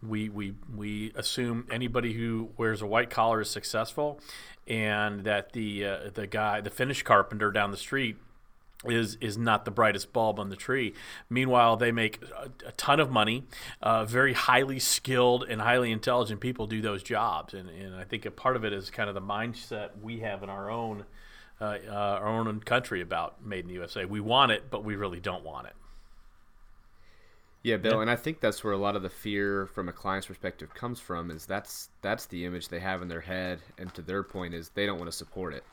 we 0.03 0.29
we 0.29 0.55
we 0.75 1.13
assume 1.17 1.67
anybody 1.71 2.13
who 2.13 2.51
wears 2.57 2.83
a 2.83 2.87
white 2.87 3.11
collar 3.11 3.41
is 3.41 3.51
successful, 3.51 4.21
and 4.69 5.25
that 5.25 5.53
the 5.53 5.85
uh, 5.85 5.99
the 6.15 6.27
guy, 6.29 6.61
the 6.61 6.71
finish 6.71 7.03
carpenter 7.03 7.51
down 7.51 7.73
the 7.73 7.77
street 7.77 8.17
is 8.85 9.17
is 9.21 9.37
not 9.37 9.64
the 9.64 9.71
brightest 9.71 10.12
bulb 10.12 10.38
on 10.38 10.51
the 10.51 10.57
tree. 10.57 10.95
Meanwhile, 11.29 11.77
they 11.77 11.91
make 11.91 12.21
a, 12.23 12.51
a 12.67 12.73
ton 12.73 13.01
of 13.01 13.11
money. 13.11 13.45
Uh, 13.83 14.05
very 14.05 14.33
highly 14.33 14.79
skilled 14.79 15.45
and 15.49 15.61
highly 15.61 15.91
intelligent 15.91 16.41
people 16.41 16.67
do 16.67 16.81
those 16.81 17.03
jobs, 17.03 17.55
and, 17.55 17.69
and 17.69 17.95
I 17.97 18.05
think 18.05 18.25
a 18.25 18.31
part 18.31 18.57
of 18.57 18.64
it 18.64 18.73
is 18.73 18.91
kind 18.91 19.09
of 19.09 19.14
the 19.14 19.21
mindset 19.21 19.91
we 20.01 20.21
have 20.21 20.43
in 20.43 20.51
our 20.51 20.71
own 20.71 21.05
uh, 21.61 21.79
uh, 21.88 21.93
our 21.93 22.29
own 22.29 22.61
country 22.61 23.01
about 23.01 23.45
made 23.45 23.61
in 23.61 23.69
the 23.69 23.75
USA. 23.75 24.05
We 24.05 24.21
want 24.21 24.53
it, 24.53 24.71
but 24.71 24.85
we 24.85 24.95
really 24.95 25.21
don't 25.21 25.45
want 25.45 25.67
it. 25.67 25.75
Yeah, 27.64 27.77
Bill, 27.77 27.97
yeah. 27.97 28.03
and 28.03 28.11
I 28.11 28.17
think 28.17 28.41
that's 28.41 28.62
where 28.62 28.73
a 28.73 28.79
lot 28.79 28.95
of 28.95 29.03
the 29.03 29.11
fear 29.11 29.67
from 29.67 29.88
a 29.88 29.93
client's 29.93 30.29
perspective 30.29 30.73
comes 30.75 31.01
from. 31.01 31.33
Is 31.33 31.47
that's 31.47 31.88
that's 32.01 32.27
the 32.27 32.45
image 32.45 32.69
they 32.69 32.79
have 32.79 33.03
in 33.03 33.09
their 33.09 33.21
head, 33.21 33.59
and 33.77 33.93
to 33.95 34.03
their 34.03 34.23
point 34.23 34.55
is 34.55 34.71
they 34.71 34.87
don't 34.87 34.99
want 34.99 35.11
to 35.11 35.17
support 35.17 35.53
it. 35.53 35.64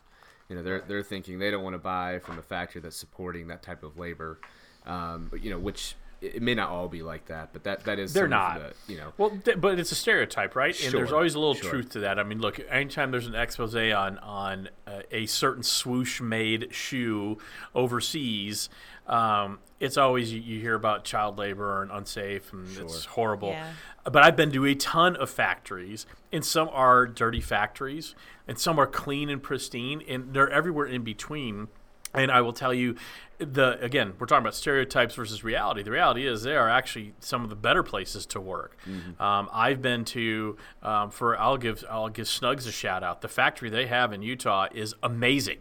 You 0.50 0.56
know, 0.56 0.64
they're 0.64 0.82
they're 0.88 1.04
thinking 1.04 1.40
they 1.40 1.52
don't 1.52 1.64
want 1.64 1.74
to 1.74 1.80
buy 1.80 2.20
from 2.20 2.38
a 2.38 2.42
factory 2.42 2.82
that's 2.82 2.96
supporting 2.96 3.48
that 3.48 3.64
type 3.64 3.84
of 3.84 3.98
labor, 3.98 4.40
um, 4.86 5.28
but 5.32 5.44
you 5.44 5.50
know, 5.50 5.58
which 5.58 5.96
it 6.26 6.42
may 6.42 6.56
not 6.56 6.70
all 6.70 6.88
be 6.88 7.02
like 7.02 7.26
that, 7.26 7.54
but 7.54 7.64
that 7.64 7.84
that 7.86 8.00
is 8.00 8.14
they're 8.14 8.28
not. 8.28 8.60
The, 8.60 8.94
you 8.94 8.98
know, 8.98 9.14
well, 9.18 9.32
th- 9.44 9.60
but 9.60 9.80
it's 9.80 9.92
a 9.92 9.96
stereotype, 9.96 10.56
right? 10.56 10.76
Sure, 10.76 10.88
and 10.88 10.98
there's 10.98 11.12
always 11.12 11.36
a 11.36 11.40
little 11.40 11.56
sure. 11.56 11.70
truth 11.70 11.90
to 11.92 12.00
that. 12.00 12.20
I 12.20 12.24
mean, 12.24 12.40
look, 12.40 12.60
anytime 12.70 13.12
there's 13.12 13.28
an 13.28 13.36
expose 13.36 13.76
on 13.76 14.18
on 14.20 14.70
uh, 14.88 15.02
a 15.12 15.26
certain 15.26 15.64
swoosh 15.64 16.22
made 16.22 16.74
shoe 16.74 17.38
overseas, 17.74 18.70
um, 19.08 19.60
it's 19.80 19.98
always 19.98 20.34
you, 20.34 20.42
you, 20.42 20.60
hear 20.60 20.74
about 20.74 21.04
child 21.04 21.38
labor 21.38 21.82
and 21.82 21.92
unsafe, 21.92 22.52
and 22.54 22.68
sure. 22.70 22.84
it's 22.84 23.06
horrible. 23.06 23.50
Yeah. 23.50 23.72
But 24.04 24.24
I've 24.24 24.36
been 24.36 24.52
to 24.52 24.66
a 24.66 24.76
ton 24.76 25.16
of 25.16 25.30
factories, 25.30 26.06
and 26.32 26.44
some 26.46 26.70
are 26.72 27.06
dirty 27.06 27.42
factories, 27.42 28.16
and 28.48 28.58
some 28.58 28.80
are 28.80 28.88
clean 28.88 29.30
and 29.30 29.42
pristine, 29.42 30.02
and 30.08 30.34
they're 30.34 30.50
everywhere 30.50 30.86
in 30.86 31.04
between. 31.04 31.68
And 32.16 32.32
I 32.32 32.42
will 32.42 32.54
tell 32.54 32.74
you, 32.74 32.96
the 33.38 33.78
again, 33.82 34.14
we're 34.18 34.28
talking 34.28 34.44
about 34.44 34.56
stereotypes 34.56 35.16
versus 35.16 35.44
reality. 35.44 35.84
The 35.84 35.92
reality 35.92 36.26
is 36.26 36.44
they 36.44 36.56
are 36.56 36.70
actually 36.70 37.14
some 37.20 37.44
of 37.44 37.50
the 37.50 37.56
better 37.56 37.84
places 37.84 38.26
to 38.28 38.40
work. 38.40 38.78
Mm-hmm. 38.88 39.22
Um, 39.22 39.50
I've 39.52 39.82
been 39.82 40.06
to 40.06 40.58
um, 40.82 41.12
for 41.12 41.38
I'll 41.38 41.58
give 41.58 41.84
I'll 41.90 42.10
give 42.10 42.28
Snugz 42.28 42.68
a 42.68 42.72
shout 42.72 43.04
out. 43.04 43.22
The 43.22 43.28
factory 43.28 43.70
they 43.70 43.88
have 43.88 44.14
in 44.14 44.22
Utah 44.22 44.68
is 44.74 44.96
amazing. 45.04 45.60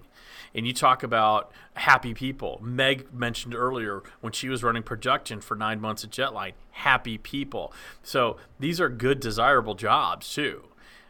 And 0.55 0.69
you 0.69 0.73
talk 0.73 1.03
about 1.03 1.51
happy 1.75 2.15
people. 2.15 2.61
Meg 2.63 3.13
mentioned 3.13 3.57
earlier 3.57 4.05
when 4.21 4.33
she 4.33 4.49
was 4.49 4.63
running 4.63 4.85
production 4.85 5.41
for 5.41 5.57
nine 5.57 5.81
months 5.81 6.05
at 6.05 6.11
Jetline, 6.11 6.53
happy 6.71 7.19
people. 7.19 7.73
So 8.05 8.37
these 8.61 8.81
are 8.81 8.89
good, 8.89 9.19
desirable 9.19 9.75
jobs 9.75 10.33
too. 10.33 10.67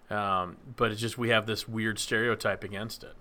Um, 0.09 0.57
but 0.76 0.92
it's 0.92 1.00
just 1.00 1.18
we 1.18 1.28
have 1.28 1.44
this 1.44 1.68
weird 1.68 1.98
stereotype 1.98 2.64
against 2.64 3.04
it. 3.04 3.14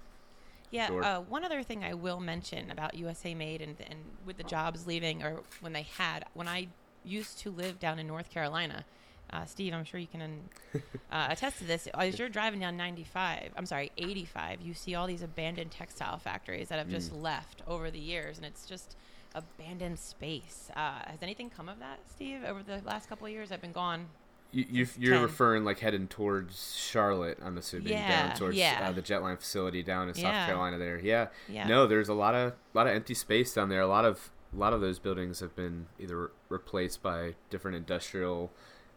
Yeah. 0.73 0.87
Sure. 0.87 1.03
Uh, 1.03 1.19
one 1.21 1.45
other 1.45 1.61
thing 1.63 1.83
I 1.83 1.93
will 1.93 2.19
mention 2.19 2.71
about 2.71 2.95
USA 2.95 3.33
Made 3.35 3.61
and, 3.61 3.75
and 3.89 3.99
with 4.25 4.37
the 4.37 4.43
jobs 4.43 4.87
leaving 4.87 5.21
or 5.23 5.41
when 5.61 5.71
they 5.71 5.83
had, 5.97 6.25
when 6.33 6.47
I 6.47 6.67
used 7.05 7.39
to 7.39 7.51
live 7.51 7.79
down 7.79 7.99
in 7.99 8.07
North 8.07 8.29
Carolina, 8.31 8.83
uh, 9.31 9.45
Steve, 9.45 9.73
I'm 9.73 9.83
sure 9.83 9.99
you 9.99 10.07
can 10.07 10.41
uh, 11.11 11.27
attest 11.29 11.59
to 11.59 11.63
this. 11.65 11.87
As 11.93 12.17
you're 12.17 12.27
driving 12.29 12.59
down 12.59 12.75
95, 12.75 13.51
I'm 13.55 13.65
sorry, 13.67 13.91
85, 13.97 14.61
you 14.61 14.73
see 14.73 14.95
all 14.95 15.05
these 15.07 15.21
abandoned 15.21 15.71
textile 15.71 16.17
factories 16.17 16.69
that 16.69 16.79
have 16.79 16.89
just 16.89 17.11
Mm. 17.13 17.21
left 17.21 17.61
over 17.67 17.91
the 17.91 17.99
years, 17.99 18.37
and 18.37 18.45
it's 18.45 18.65
just 18.65 18.95
abandoned 19.35 19.99
space. 19.99 20.69
Uh, 20.75 20.99
has 21.05 21.19
anything 21.21 21.49
come 21.49 21.69
of 21.69 21.79
that, 21.79 21.99
Steve, 22.09 22.43
over 22.45 22.61
the 22.63 22.81
last 22.85 23.09
couple 23.09 23.25
of 23.27 23.31
years? 23.31 23.51
I've 23.51 23.61
been 23.61 23.71
gone. 23.71 24.07
You, 24.53 24.87
you, 24.99 25.09
10. 25.11 25.21
referring 25.23 25.63
like 25.65 25.79
heading 25.79 26.07
towards 26.07 26.75
Charlotte, 26.75 27.39
I'm 27.43 27.57
assuming, 27.57 27.87
Yeah, 27.93 28.27
down 28.27 28.35
towards 28.37 28.55
yeah. 28.55 28.85
uh, 28.87 28.91
the 28.91 29.01
Jetline 29.01 29.39
facility 29.39 29.81
down 29.81 30.09
in 30.09 30.15
Yeah. 30.15 30.21
South 30.21 30.45
Carolina. 30.47 30.77
There, 30.77 30.99
yeah. 30.99 31.27
Yeah. 31.49 31.67
No, 31.67 31.87
there's 31.87 32.07
a 32.09 32.13
lot 32.13 32.35
of 32.35 32.53
lot 32.73 32.85
of 32.87 32.93
empty 32.95 33.15
space 33.15 33.53
down 33.53 33.69
there. 33.69 33.81
A 33.81 33.87
lot 33.87 34.05
of 34.05 34.29
a 34.53 34.57
lot 34.57 34.71
of 34.73 34.81
those 34.81 34.99
buildings 34.99 35.39
have 35.39 35.55
been 35.55 35.87
either 35.99 36.29
replaced 36.49 37.01
by 37.01 37.33
different 37.49 37.75
industrial, 37.77 38.51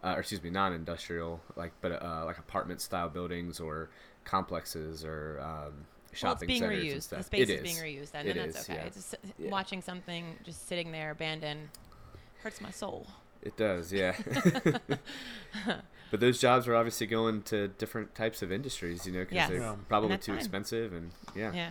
uh, 0.04 0.12
or 0.16 0.20
excuse 0.20 0.42
me, 0.42 0.50
non-industrial, 0.50 1.40
like 1.56 1.72
but 1.80 2.02
uh, 2.02 2.24
like 2.26 2.36
apartment 2.38 2.82
style 2.82 3.08
buildings 3.08 3.58
or 3.58 3.88
complexes 4.24 5.04
or 5.06 5.40
um, 5.40 5.86
Well, 6.22 6.32
it's 6.32 6.44
being 6.44 6.60
centers 6.60 6.82
and 6.84 6.92
reused. 6.92 7.08
The 7.08 7.22
space 7.22 7.48
It 7.48 7.50
is 7.50 7.62
being 7.62 7.76
reused, 7.76 8.10
then, 8.10 8.26
It 8.26 8.34
then 8.34 8.48
that's 8.48 8.60
is, 8.64 8.68
okay. 8.70 8.78
yeah. 8.78 8.86
It's 8.86 8.96
just, 8.96 9.14
Yeah. 9.38 9.50
watching 9.50 9.80
something 9.80 10.36
just 10.44 10.68
sitting 10.68 10.92
there 10.92 11.12
abandoned 11.12 11.70
hurts 12.42 12.60
my 12.60 12.70
soul. 12.70 13.06
It 13.46 13.56
does, 13.56 13.92
yeah. 13.92 14.16
but 16.11 16.20
those 16.20 16.40
jobs 16.40 16.66
are 16.68 16.74
obviously 16.74 17.06
going 17.06 17.42
to 17.42 17.68
different 17.68 18.14
types 18.14 18.42
of 18.42 18.50
industries, 18.50 19.06
you 19.06 19.12
know, 19.12 19.20
because 19.20 19.35
Yes. 19.37 19.48
they're 19.48 19.61
Yeah. 19.61 19.76
probably 19.88 20.18
too 20.18 20.32
fine. 20.32 20.38
expensive, 20.38 20.92
and 20.92 21.12
yeah. 21.35 21.52
Yeah. 21.52 21.70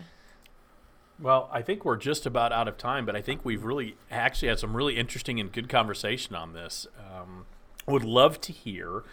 Well, 1.19 1.49
I 1.51 1.61
think 1.61 1.85
we're 1.85 1.95
just 1.97 2.25
about 2.25 2.51
out 2.51 2.67
of 2.67 2.77
time, 2.77 3.05
but 3.05 3.15
I 3.15 3.21
think 3.21 3.45
we've 3.45 3.63
really 3.63 3.95
actually 4.11 4.49
had 4.49 4.59
some 4.59 4.75
really 4.75 4.97
interesting 4.97 5.39
and 5.39 5.51
good 5.51 5.69
conversation 5.69 6.35
on 6.35 6.53
this. 6.53 6.87
Um, 6.99 7.45
would 7.87 8.03
love 8.03 8.41
to 8.41 8.51
hear 8.51 9.03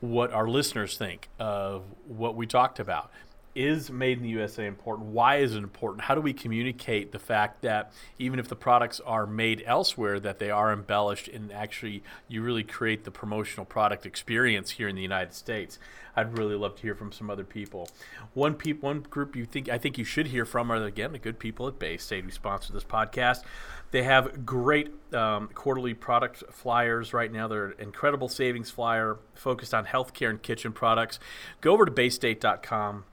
what 0.00 0.32
our 0.32 0.48
listeners 0.48 0.96
think 0.96 1.28
of 1.38 1.84
what 2.06 2.34
we 2.36 2.46
talked 2.46 2.78
about. 2.78 3.10
Is 3.54 3.90
made 3.90 4.18
in 4.18 4.22
the 4.22 4.30
USA 4.30 4.66
important? 4.66 5.08
Why 5.08 5.36
is 5.36 5.54
it 5.54 5.58
important? 5.58 6.02
How 6.02 6.14
do 6.14 6.20
we 6.20 6.32
communicate 6.32 7.10
the 7.10 7.18
fact 7.18 7.62
that 7.62 7.92
even 8.18 8.38
if 8.38 8.48
the 8.48 8.56
products 8.56 9.00
are 9.00 9.26
made 9.26 9.62
elsewhere, 9.66 10.20
that 10.20 10.38
they 10.38 10.50
are 10.50 10.72
embellished 10.72 11.26
and 11.28 11.52
actually 11.52 12.04
you 12.28 12.42
really 12.42 12.62
create 12.62 13.04
the 13.04 13.10
promotional 13.10 13.66
product 13.66 14.06
experience 14.06 14.70
here 14.70 14.86
in 14.88 14.94
the 14.94 15.02
United 15.02 15.34
States? 15.34 15.78
I'd 16.14 16.36
really 16.36 16.54
love 16.54 16.76
to 16.76 16.82
hear 16.82 16.94
from 16.94 17.12
some 17.12 17.30
other 17.30 17.44
people. 17.44 17.88
One 18.34 18.54
peop, 18.54 18.82
one 18.82 19.00
group 19.00 19.34
you 19.34 19.44
think 19.44 19.68
I 19.68 19.78
think 19.78 19.98
you 19.98 20.04
should 20.04 20.28
hear 20.28 20.44
from 20.44 20.70
are 20.70 20.84
again 20.84 21.12
the 21.12 21.18
good 21.18 21.38
people 21.38 21.66
at 21.66 21.78
Bay 21.78 21.96
State 21.96 22.24
who 22.24 22.30
sponsor 22.30 22.72
this 22.72 22.84
podcast. 22.84 23.42
They 23.90 24.04
have 24.04 24.46
great 24.46 24.92
um, 25.12 25.48
quarterly 25.54 25.94
product 25.94 26.44
flyers 26.52 27.12
right 27.12 27.32
now. 27.32 27.48
They're 27.48 27.66
an 27.66 27.80
incredible 27.80 28.28
savings 28.28 28.70
flyer 28.70 29.18
focused 29.34 29.74
on 29.74 29.86
healthcare 29.86 30.30
and 30.30 30.40
kitchen 30.40 30.72
products. 30.72 31.18
Go 31.60 31.72
over 31.72 31.84
to 31.84 31.90
baystate.com. 31.90 33.04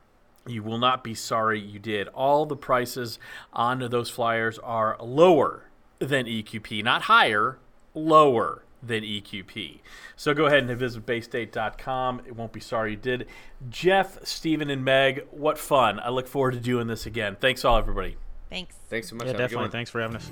You 0.49 0.63
will 0.63 0.77
not 0.77 1.03
be 1.03 1.13
sorry 1.13 1.60
you 1.60 1.79
did. 1.79 2.07
All 2.10 2.45
the 2.45 2.55
prices 2.55 3.19
on 3.53 3.79
those 3.89 4.10
flyers 4.10 4.60
are 4.60 4.97
lower 4.99 5.69
than 5.99 6.25
EQP, 6.25 6.83
not 6.83 7.03
higher, 7.03 7.60
lower 7.93 8.63
than 8.81 9.03
EQP. 9.03 9.79
So 10.15 10.33
go 10.33 10.45
ahead 10.45 10.63
and 10.69 10.79
visit 10.79 11.05
baystate.com. 11.05 12.21
It 12.25 12.36
won't 12.36 12.53
be 12.53 12.60
sorry 12.60 12.91
you 12.91 12.97
did. 12.97 13.27
Jeff, 13.69 14.25
Stephen, 14.25 14.69
and 14.69 14.83
Meg, 14.86 15.25
what 15.31 15.57
fun. 15.57 15.99
I 15.99 16.10
look 16.10 16.27
forward 16.27 16.53
to 16.53 16.60
doing 16.60 16.88
this 16.88 17.05
again. 17.05 17.38
Thanks 17.39 17.65
all, 17.65 17.77
everybody. 17.77 18.17
Thanks. 18.49 18.75
Thanks 18.89 19.10
so 19.10 19.15
much. 19.15 19.25
Yeah, 19.25 19.33
Have 19.33 19.36
a 19.36 19.43
good 19.43 19.49
definitely. 19.49 19.71
Thanks 19.71 19.89
for 19.89 20.01
having 20.01 20.17
us. 20.17 20.31